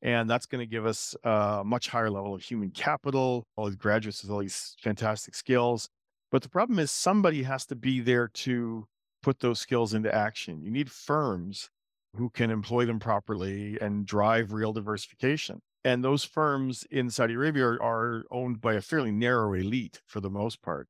And 0.00 0.30
that's 0.30 0.46
going 0.46 0.60
to 0.60 0.70
give 0.70 0.86
us 0.86 1.14
a 1.24 1.62
much 1.64 1.88
higher 1.88 2.10
level 2.10 2.34
of 2.34 2.42
human 2.42 2.70
capital, 2.70 3.44
all 3.56 3.66
these 3.66 3.76
graduates 3.76 4.22
with 4.22 4.30
all 4.30 4.38
these 4.38 4.76
fantastic 4.80 5.34
skills. 5.34 5.88
But 6.30 6.42
the 6.42 6.48
problem 6.48 6.78
is 6.78 6.92
somebody 6.92 7.42
has 7.42 7.66
to 7.66 7.74
be 7.74 8.00
there 8.00 8.28
to 8.28 8.86
put 9.20 9.40
those 9.40 9.58
skills 9.58 9.92
into 9.92 10.14
action. 10.14 10.62
You 10.62 10.70
need 10.70 10.90
firms 10.90 11.68
who 12.16 12.30
can 12.30 12.50
employ 12.50 12.84
them 12.84 12.98
properly 12.98 13.78
and 13.80 14.06
drive 14.06 14.52
real 14.52 14.72
diversification. 14.72 15.60
And 15.84 16.04
those 16.04 16.24
firms 16.24 16.84
in 16.90 17.10
Saudi 17.10 17.34
Arabia 17.34 17.64
are, 17.64 17.82
are 17.82 18.24
owned 18.30 18.60
by 18.60 18.74
a 18.74 18.80
fairly 18.80 19.12
narrow 19.12 19.54
elite 19.54 20.00
for 20.06 20.20
the 20.20 20.30
most 20.30 20.60
part. 20.62 20.88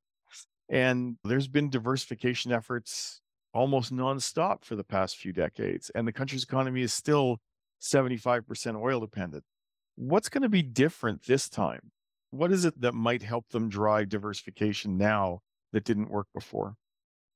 And 0.67 1.17
there's 1.23 1.47
been 1.47 1.69
diversification 1.69 2.51
efforts 2.51 3.21
almost 3.53 3.93
nonstop 3.93 4.63
for 4.63 4.75
the 4.75 4.83
past 4.83 5.17
few 5.17 5.33
decades. 5.33 5.91
And 5.93 6.07
the 6.07 6.13
country's 6.13 6.43
economy 6.43 6.81
is 6.81 6.93
still 6.93 7.39
75% 7.81 8.81
oil 8.81 8.99
dependent. 8.99 9.43
What's 9.95 10.29
going 10.29 10.43
to 10.43 10.49
be 10.49 10.61
different 10.61 11.23
this 11.25 11.49
time? 11.49 11.91
What 12.29 12.51
is 12.51 12.63
it 12.63 12.79
that 12.79 12.93
might 12.93 13.23
help 13.23 13.49
them 13.49 13.69
drive 13.69 14.09
diversification 14.09 14.97
now 14.97 15.39
that 15.73 15.83
didn't 15.83 16.09
work 16.09 16.27
before? 16.33 16.75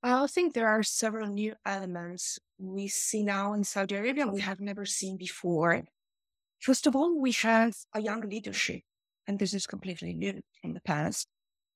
I 0.08 0.28
think 0.28 0.54
there 0.54 0.68
are 0.68 0.84
several 0.84 1.28
new 1.28 1.56
elements 1.66 2.38
we 2.60 2.88
see 2.88 3.24
now 3.24 3.54
in 3.54 3.64
Saudi 3.64 3.96
Arabia 3.96 4.28
we 4.28 4.42
have 4.42 4.60
never 4.60 4.86
seen 4.86 5.18
before. 5.18 5.82
First 6.60 6.86
of 6.86 6.96
all, 6.96 7.20
we 7.20 7.32
have 7.32 7.74
a 7.92 8.00
young 8.00 8.22
leadership, 8.22 8.82
and 9.26 9.40
this 9.40 9.52
is 9.56 9.66
completely 9.66 10.14
new 10.14 10.42
from 10.62 10.76
the 10.76 10.82
past. 10.82 11.28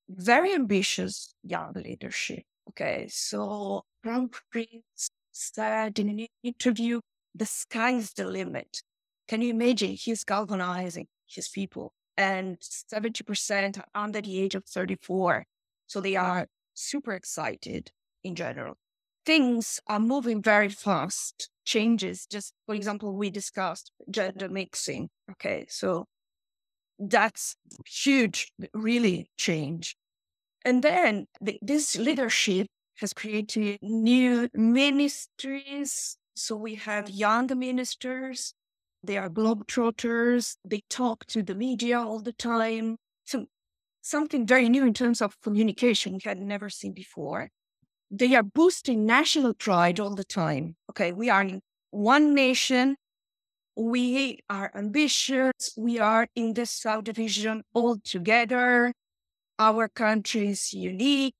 Very 0.08 0.54
ambitious 0.54 1.34
young 1.42 1.74
leadership. 1.74 2.44
Okay, 2.70 3.08
so 3.10 3.86
Crown 4.04 4.30
Prince 4.52 5.10
said 5.32 5.98
in 5.98 6.10
an 6.10 6.28
interview, 6.44 7.02
the 7.34 7.48
sky's 7.48 8.14
the 8.14 8.26
limit. 8.26 8.84
Can 9.28 9.42
you 9.42 9.50
imagine? 9.50 9.94
He's 9.94 10.24
galvanizing 10.24 11.08
his 11.26 11.48
people, 11.48 11.94
and 12.16 12.60
70% 12.60 13.80
are 13.80 13.86
under 13.96 14.22
the 14.22 14.40
age 14.40 14.54
of 14.54 14.66
34. 14.66 15.46
So 15.88 16.00
they 16.00 16.16
are 16.16 16.46
super 16.76 17.14
excited 17.14 17.92
in 18.24 18.36
general. 18.36 18.76
Things 19.26 19.80
are 19.88 20.00
moving 20.00 20.42
very 20.42 20.70
fast. 20.70 21.50
Changes, 21.66 22.26
just 22.26 22.54
for 22.66 22.74
example, 22.74 23.16
we 23.16 23.30
discussed 23.30 23.92
gender 24.10 24.50
mixing. 24.50 25.10
Okay, 25.32 25.66
so 25.70 26.06
that's 26.98 27.56
huge, 27.86 28.52
really 28.74 29.30
change. 29.38 29.96
And 30.66 30.84
then 30.84 31.28
the, 31.40 31.60
this 31.62 31.96
leadership 31.96 32.68
has 32.98 33.14
created 33.14 33.80
new 33.82 34.50
ministries. 34.54 36.18
So 36.36 36.56
we 36.56 36.76
have 36.76 37.10
young 37.10 37.50
ministers. 37.58 38.54
They 39.04 39.18
are 39.18 39.30
globetrotters. 39.30 40.58
They 40.66 40.82
talk 40.90 41.26
to 41.28 41.44
the 41.44 41.56
media 41.56 42.00
all 42.00 42.20
the 42.20 42.34
time. 42.34 42.98
So 43.26 43.46
something 44.02 44.46
very 44.46 44.68
new 44.68 44.86
in 44.86 44.94
terms 44.94 45.22
of 45.22 45.40
communication 45.42 46.14
we 46.14 46.22
had 46.24 46.40
never 46.40 46.70
seen 46.70 46.94
before 46.94 47.50
they 48.12 48.36
are 48.36 48.44
boosting 48.44 49.06
national 49.06 49.54
pride 49.54 50.00
all 50.00 50.16
the 50.16 50.24
time. 50.24 50.76
Okay, 50.90 51.12
we 51.12 51.30
are 51.30 51.48
one 51.92 52.34
nation. 52.34 52.96
We 53.76 54.40
are 54.50 54.72
ambitious. 54.76 55.74
We 55.78 56.00
are 56.00 56.28
in 56.36 56.54
the 56.54 56.66
Saudi 56.66 57.12
Vision 57.12 57.64
all 57.74 57.98
together. 57.98 58.94
Our 59.58 59.88
country 59.88 60.50
is 60.50 60.74
unique. 60.74 61.36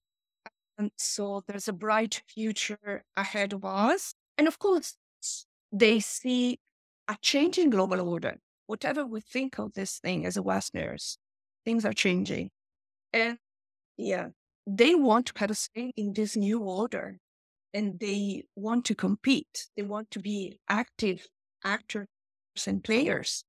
And 0.78 0.92
so 0.98 1.44
there's 1.48 1.68
a 1.68 1.74
bright 1.74 2.22
future 2.28 3.04
ahead 3.18 3.52
of 3.54 3.66
us. 3.66 4.14
And 4.38 4.48
of 4.48 4.60
course, 4.60 4.96
they 5.72 6.00
see 6.00 6.60
a 7.08 7.18
changing 7.22 7.72
global 7.72 8.00
order. 8.08 8.38
Whatever 8.68 9.06
we 9.06 9.20
think 9.20 9.60
of 9.60 9.74
this 9.74 10.00
thing 10.00 10.26
as 10.26 10.38
a 10.38 10.44
Westerners, 10.44 11.18
things 11.66 11.84
are 11.84 11.94
changing. 11.94 12.52
And 13.12 13.38
yeah, 13.98 14.30
they 14.76 14.94
want 14.94 15.28
to 15.28 15.56
say 15.56 15.92
in 15.96 16.14
this 16.14 16.36
new 16.36 16.60
order 16.60 17.18
and 17.74 18.00
they 18.00 18.44
want 18.56 18.86
to 18.86 18.96
compete. 18.96 19.68
They 19.76 19.84
want 19.84 20.12
to 20.12 20.20
be 20.20 20.60
active 20.70 21.28
actors 21.64 22.08
and 22.68 22.84
players. 22.84 23.44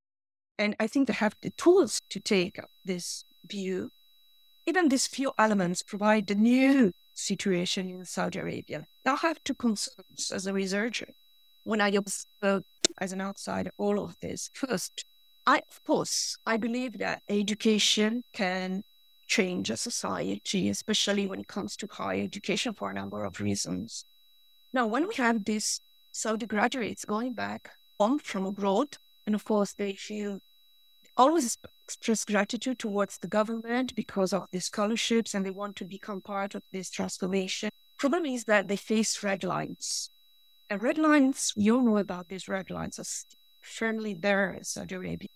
And 0.59 0.77
I 0.81 0.87
think 0.87 1.07
they 1.07 1.15
have 1.15 1.37
the 1.43 1.51
tools 1.51 2.01
to 2.11 2.21
take 2.21 2.59
this 2.85 3.25
view. 3.47 3.91
Even 4.67 4.89
these 4.89 5.07
few 5.07 5.33
elements 5.39 5.83
provide 5.83 6.27
the 6.27 6.35
new 6.35 6.93
situation 7.13 7.89
in 7.91 8.05
Saudi 8.05 8.39
Arabia. 8.39 8.87
I 9.05 9.15
have 9.17 9.43
two 9.45 9.55
concerns 9.55 10.31
as 10.33 10.47
a 10.47 10.53
researcher. 10.53 11.09
When 11.65 11.81
I 11.81 11.89
observe 11.89 12.63
as 12.99 13.13
an 13.13 13.21
outsider 13.21 13.73
all 13.77 14.03
of 14.03 14.17
this, 14.21 14.51
first, 14.55 15.05
I 15.47 15.59
of 15.69 15.83
course 15.85 16.39
I 16.47 16.57
believe 16.57 16.99
that 16.99 17.23
education 17.29 18.25
can 18.33 18.85
change 19.31 19.71
a 19.71 19.77
society, 19.77 20.69
especially 20.69 21.27
when 21.29 21.41
it 21.41 21.47
comes 21.47 21.77
to 21.77 21.89
higher 21.89 22.25
education 22.25 22.75
for 22.75 22.91
a 22.91 22.95
number 22.95 23.25
of 23.25 23.41
reasons. 23.41 24.05
Now, 24.73 24.89
when 24.89 25.07
we 25.07 25.15
have 25.15 25.45
these 25.45 25.81
Saudi 26.11 26.47
graduates 26.47 27.05
going 27.05 27.35
back 27.35 27.71
home 27.99 28.19
from 28.19 28.45
abroad, 28.45 28.99
and 29.27 29.35
of 29.37 29.45
course 29.45 29.73
they 29.73 29.93
feel 29.93 30.41
always 31.17 31.57
express 31.87 32.25
gratitude 32.25 32.81
towards 32.81 33.19
the 33.19 33.29
government 33.29 33.95
because 33.95 34.33
of 34.33 34.47
the 34.51 34.61
scholarships 34.61 35.33
and 35.33 35.47
they 35.47 35.51
want 35.51 35.77
to 35.77 35.85
become 35.85 36.21
part 36.21 36.57
of 36.57 36.63
this 36.73 36.91
transformation. 36.91 37.71
Problem 37.99 38.27
is 38.27 38.45
that 38.45 38.67
they 38.67 38.77
face 38.77 39.23
red 39.23 39.45
lines. 39.45 40.11
And 40.69 40.83
red 40.83 40.99
lines, 40.99 41.53
you 41.57 41.77
all 41.77 41.83
know 41.83 41.99
about 41.99 42.29
these 42.29 42.49
red 42.49 42.69
lines, 42.71 42.99
are 42.99 43.37
firmly 43.61 44.15
there 44.15 44.55
in 44.55 44.65
Saudi 44.65 44.97
Arabia. 44.97 45.29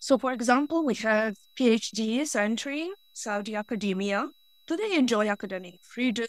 So, 0.00 0.18
for 0.18 0.32
example, 0.32 0.84
we 0.84 0.94
have 0.96 1.36
PhDs 1.58 2.34
entering 2.34 2.92
Saudi 3.16 3.56
academia. 3.56 4.28
Do 4.66 4.76
they 4.76 4.94
enjoy 4.94 5.26
academic 5.28 5.78
freedom, 5.80 6.26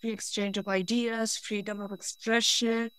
free 0.00 0.10
exchange 0.10 0.56
of 0.56 0.66
ideas, 0.66 1.36
freedom 1.36 1.82
of 1.82 1.92
expression, 1.92 2.90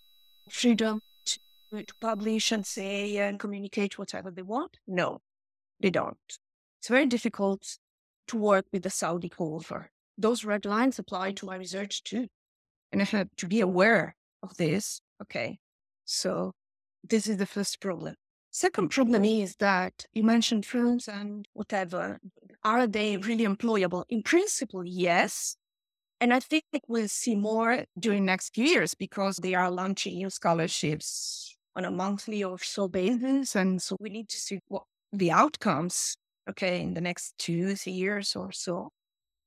freedom 0.47 1.01
to, 1.25 1.39
to 1.71 1.93
publish 1.99 2.51
and 2.51 2.63
say 2.63 3.17
and 3.17 3.39
communicate 3.39 3.97
whatever 3.97 4.29
they 4.29 4.43
want? 4.43 4.77
No, 4.87 5.21
they 5.79 5.89
don't. 5.89 6.17
It's 6.79 6.87
very 6.87 7.07
difficult 7.07 7.79
to 8.27 8.37
work 8.37 8.65
with 8.71 8.83
the 8.83 8.91
Saudi 8.91 9.27
culture. 9.27 9.89
Those 10.15 10.45
red 10.45 10.63
lines 10.63 10.99
apply 10.99 11.31
to 11.31 11.47
my 11.47 11.55
research 11.55 12.03
too. 12.03 12.27
And 12.91 13.01
I 13.01 13.05
have 13.05 13.29
to 13.37 13.47
be 13.47 13.59
aware 13.59 14.15
of 14.43 14.55
this. 14.57 15.01
Okay. 15.19 15.57
So 16.05 16.53
this 17.03 17.25
is 17.25 17.37
the 17.37 17.47
first 17.47 17.81
problem. 17.81 18.13
Second 18.51 18.89
problem 18.89 19.23
is 19.23 19.55
that 19.57 20.05
you 20.13 20.23
mentioned 20.23 20.65
firms 20.65 21.07
and 21.07 21.47
whatever. 21.53 22.19
Are 22.63 22.88
they 22.88 23.17
really 23.17 23.45
employable? 23.45 24.05
In 24.09 24.23
principle, 24.23 24.83
yes. 24.83 25.55
And 26.19 26.33
I 26.33 26.39
think 26.39 26.65
we'll 26.88 27.07
see 27.07 27.35
more 27.35 27.85
during 27.97 28.25
next 28.25 28.53
few 28.53 28.65
years 28.65 28.95
because 28.95 29.38
they 29.38 29.53
are 29.53 29.69
launching 29.69 30.15
new 30.15 30.29
scholarships 30.29 31.55
on 31.75 31.85
a 31.85 31.91
monthly 31.91 32.43
or 32.43 32.57
so 32.57 32.88
basis. 32.88 33.55
And 33.55 33.81
so 33.81 33.95
we 33.99 34.09
need 34.09 34.29
to 34.29 34.38
see 34.38 34.59
what 34.67 34.83
the 35.13 35.31
outcomes, 35.31 36.17
okay, 36.49 36.81
in 36.81 36.95
the 36.95 37.01
next 37.01 37.38
two, 37.38 37.75
three 37.75 37.93
years 37.93 38.35
or 38.35 38.51
so. 38.51 38.89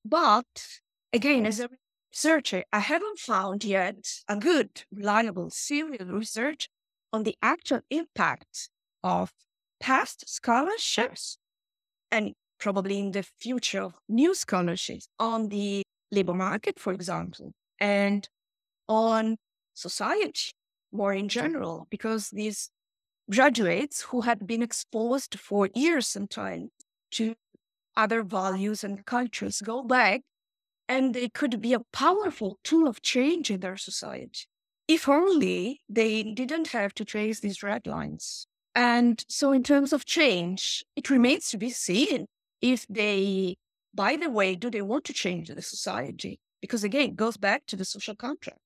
But 0.04 0.66
again, 1.12 1.44
as 1.44 1.60
a 1.60 1.68
researcher, 2.12 2.64
I 2.72 2.78
haven't 2.78 3.18
found 3.18 3.64
yet 3.64 3.96
a 4.28 4.36
good, 4.36 4.84
reliable, 4.92 5.50
serious 5.50 6.04
research 6.04 6.68
on 7.12 7.24
the 7.24 7.36
actual 7.42 7.80
impact 7.90 8.70
of 9.02 9.32
past 9.80 10.28
scholarships 10.28 11.38
and 12.10 12.34
probably 12.58 12.98
in 12.98 13.12
the 13.12 13.22
future 13.22 13.90
new 14.08 14.34
scholarships 14.34 15.08
on 15.18 15.48
the 15.48 15.82
labor 16.10 16.34
market, 16.34 16.78
for 16.78 16.92
example, 16.92 17.52
and 17.80 18.28
on 18.88 19.36
society 19.74 20.52
more 20.92 21.14
in 21.14 21.28
general, 21.28 21.86
because 21.90 22.30
these 22.30 22.70
graduates 23.30 24.02
who 24.02 24.22
had 24.22 24.46
been 24.46 24.62
exposed 24.62 25.38
for 25.38 25.68
years 25.74 26.08
sometimes 26.08 26.70
to 27.12 27.34
other 27.96 28.22
values 28.22 28.84
and 28.84 29.06
cultures 29.06 29.60
go 29.62 29.82
back 29.82 30.22
and 30.88 31.14
they 31.14 31.28
could 31.28 31.60
be 31.60 31.72
a 31.74 31.80
powerful 31.92 32.58
tool 32.64 32.88
of 32.88 33.02
change 33.02 33.50
in 33.50 33.60
their 33.60 33.76
society. 33.76 34.46
If 34.88 35.08
only 35.08 35.82
they 35.88 36.22
didn't 36.22 36.68
have 36.68 36.94
to 36.94 37.04
trace 37.04 37.40
these 37.40 37.62
red 37.62 37.86
lines 37.86 38.46
and 38.74 39.24
so, 39.28 39.52
in 39.52 39.62
terms 39.62 39.92
of 39.92 40.04
change, 40.04 40.84
it 40.96 41.10
remains 41.10 41.50
to 41.50 41.58
be 41.58 41.70
seen 41.70 42.26
if 42.60 42.86
they, 42.88 43.56
by 43.94 44.16
the 44.16 44.30
way, 44.30 44.54
do 44.54 44.70
they 44.70 44.82
want 44.82 45.04
to 45.04 45.12
change 45.12 45.48
the 45.48 45.62
society? 45.62 46.40
Because 46.60 46.84
again, 46.84 47.10
it 47.10 47.16
goes 47.16 47.36
back 47.36 47.66
to 47.66 47.76
the 47.76 47.84
social 47.84 48.14
contract. 48.14 48.58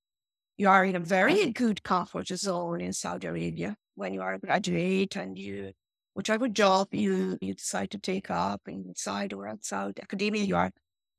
You 0.58 0.68
are 0.68 0.84
in 0.84 0.96
a 0.96 1.00
very 1.00 1.50
good 1.50 1.82
comfort 1.82 2.28
zone 2.28 2.80
in 2.80 2.92
Saudi 2.92 3.26
Arabia 3.26 3.76
when 3.94 4.14
you 4.14 4.22
are 4.22 4.34
a 4.34 4.38
graduate 4.38 5.16
and 5.16 5.36
you, 5.36 5.72
whichever 6.14 6.48
job 6.48 6.88
you, 6.92 7.36
you 7.40 7.54
decide 7.54 7.90
to 7.90 7.98
take 7.98 8.30
up 8.30 8.62
inside 8.66 9.32
or 9.32 9.48
outside 9.48 9.98
academia, 10.00 10.44
you 10.44 10.56
are 10.56 10.70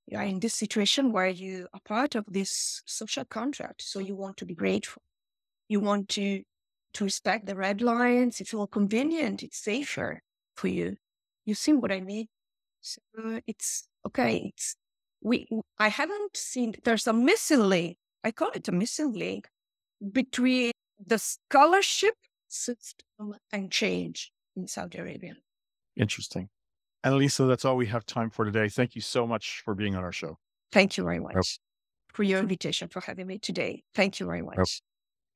you 0.09 0.17
are 0.17 0.23
in 0.23 0.39
this 0.39 0.53
situation 0.53 1.11
where 1.11 1.27
you 1.27 1.67
are 1.73 1.81
part 1.83 2.15
of 2.15 2.23
this 2.29 2.81
social 2.85 3.25
contract. 3.25 3.81
So 3.81 3.99
you 3.99 4.15
want 4.15 4.37
to 4.37 4.45
be 4.45 4.55
grateful. 4.55 5.01
You 5.67 5.81
want 5.81 6.07
to 6.09 6.43
to 6.93 7.03
respect 7.03 7.45
the 7.45 7.55
red 7.55 7.81
lines. 7.81 8.41
It's 8.41 8.53
more 8.53 8.67
convenient. 8.67 9.43
It's 9.43 9.57
safer 9.57 10.21
for 10.55 10.67
you. 10.67 10.95
You 11.45 11.55
see 11.55 11.73
what 11.73 11.91
I 11.91 12.01
mean? 12.01 12.27
So 12.81 13.01
it's 13.47 13.87
okay. 14.05 14.51
It's 14.53 14.75
we. 15.21 15.47
I 15.77 15.89
haven't 15.89 16.37
seen. 16.37 16.75
There's 16.83 17.07
a 17.07 17.13
missing 17.13 17.61
link. 17.61 17.97
I 18.23 18.31
call 18.31 18.51
it 18.53 18.67
a 18.67 18.71
missing 18.71 19.13
link 19.13 19.47
between 20.11 20.71
the 21.05 21.17
scholarship 21.17 22.15
system 22.47 23.35
and 23.51 23.71
change 23.71 24.31
in 24.55 24.67
Saudi 24.67 24.97
Arabia. 24.97 25.35
Interesting. 25.95 26.49
Annalisa, 27.05 27.47
that's 27.47 27.65
all 27.65 27.77
we 27.77 27.87
have 27.87 28.05
time 28.05 28.29
for 28.29 28.45
today. 28.45 28.69
Thank 28.69 28.95
you 28.95 29.01
so 29.01 29.25
much 29.27 29.61
for 29.63 29.75
being 29.75 29.95
on 29.95 30.03
our 30.03 30.11
show. 30.11 30.37
Thank 30.71 30.97
you 30.97 31.03
very 31.03 31.19
much 31.19 31.59
for 32.13 32.23
your 32.23 32.39
invitation, 32.39 32.87
for 32.89 33.01
having 33.01 33.27
me 33.27 33.37
today. 33.37 33.83
Thank 33.93 34.19
you 34.19 34.25
very 34.25 34.41
much. 34.41 34.81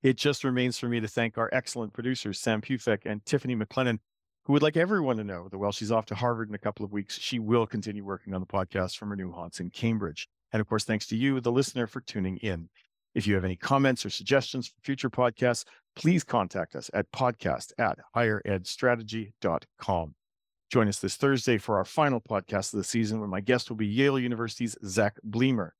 It 0.03 0.17
just 0.17 0.43
remains 0.43 0.79
for 0.79 0.87
me 0.87 0.99
to 0.99 1.07
thank 1.07 1.37
our 1.37 1.49
excellent 1.53 1.93
producers, 1.93 2.39
Sam 2.39 2.61
Pufek 2.61 3.01
and 3.05 3.23
Tiffany 3.25 3.55
McLennan, 3.55 3.99
who 4.45 4.53
would 4.53 4.63
like 4.63 4.75
everyone 4.75 5.17
to 5.17 5.23
know 5.23 5.47
that 5.49 5.59
while 5.59 5.71
she's 5.71 5.91
off 5.91 6.07
to 6.07 6.15
Harvard 6.15 6.49
in 6.49 6.55
a 6.55 6.59
couple 6.59 6.83
of 6.83 6.91
weeks, 6.91 7.19
she 7.19 7.37
will 7.37 7.67
continue 7.67 8.03
working 8.03 8.33
on 8.33 8.41
the 8.41 8.47
podcast 8.47 8.97
from 8.97 9.09
her 9.09 9.15
new 9.15 9.31
haunts 9.31 9.59
in 9.59 9.69
Cambridge. 9.69 10.27
And 10.51 10.59
of 10.59 10.67
course, 10.67 10.83
thanks 10.83 11.05
to 11.07 11.15
you, 11.15 11.39
the 11.39 11.51
listener, 11.51 11.85
for 11.85 12.01
tuning 12.01 12.37
in. 12.37 12.69
If 13.13 13.27
you 13.27 13.35
have 13.35 13.45
any 13.45 13.55
comments 13.55 14.05
or 14.05 14.09
suggestions 14.09 14.67
for 14.67 14.81
future 14.81 15.09
podcasts, 15.09 15.65
please 15.95 16.23
contact 16.23 16.75
us 16.75 16.89
at 16.93 17.11
podcast 17.11 17.71
at 17.77 17.99
higheredstrategy.com. 18.15 20.15
Join 20.71 20.87
us 20.87 20.99
this 20.99 21.17
Thursday 21.17 21.57
for 21.57 21.77
our 21.77 21.85
final 21.85 22.21
podcast 22.21 22.73
of 22.73 22.77
the 22.77 22.85
season 22.85 23.19
when 23.19 23.29
my 23.29 23.41
guest 23.41 23.69
will 23.69 23.77
be 23.77 23.85
Yale 23.85 24.17
University's 24.17 24.77
Zach 24.85 25.17
Bleemer. 25.29 25.71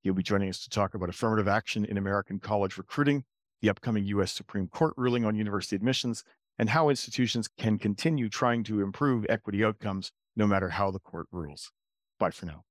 He'll 0.00 0.14
be 0.14 0.22
joining 0.22 0.48
us 0.48 0.64
to 0.64 0.70
talk 0.70 0.94
about 0.94 1.10
affirmative 1.10 1.46
action 1.46 1.84
in 1.84 1.98
American 1.98 2.40
college 2.40 2.78
recruiting, 2.78 3.24
the 3.62 3.70
upcoming 3.70 4.04
U.S. 4.06 4.32
Supreme 4.32 4.68
Court 4.68 4.92
ruling 4.96 5.24
on 5.24 5.36
university 5.36 5.76
admissions, 5.76 6.24
and 6.58 6.68
how 6.68 6.90
institutions 6.90 7.48
can 7.48 7.78
continue 7.78 8.28
trying 8.28 8.64
to 8.64 8.82
improve 8.82 9.24
equity 9.28 9.64
outcomes 9.64 10.12
no 10.36 10.46
matter 10.46 10.68
how 10.68 10.90
the 10.90 10.98
court 10.98 11.26
rules. 11.32 11.72
Bye 12.18 12.30
for 12.30 12.46
now. 12.46 12.64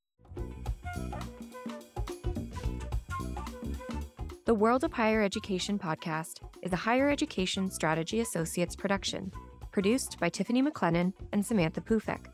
The 4.46 4.54
World 4.54 4.84
of 4.84 4.92
Higher 4.92 5.22
Education 5.22 5.80
podcast 5.80 6.40
is 6.62 6.74
a 6.74 6.78
higher 6.78 7.10
education 7.10 7.72
strategy 7.72 8.20
associates 8.20 8.76
production, 8.76 9.32
produced 9.72 10.20
by 10.20 10.30
Tiffany 10.30 10.62
McLennan 10.62 11.14
and 11.32 11.46
Samantha 11.46 11.80
Pufek, 11.82 12.26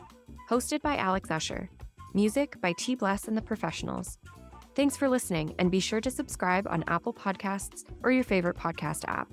hosted 0.49 0.81
by 0.81 0.97
Alex 0.97 1.29
Usher, 1.29 1.69
music 2.13 2.59
by 2.61 2.73
T 2.77 2.95
Bless 2.95 3.27
and 3.27 3.37
the 3.37 3.41
Professionals. 3.41 4.17
Thanks 4.77 4.95
for 4.95 5.09
listening, 5.09 5.55
and 5.57 5.71
be 5.71 5.79
sure 5.79 5.99
to 6.01 6.11
subscribe 6.11 6.67
on 6.69 6.83
Apple 6.85 7.11
Podcasts 7.11 7.83
or 8.03 8.11
your 8.11 8.23
favorite 8.23 8.57
podcast 8.57 9.05
app. 9.07 9.27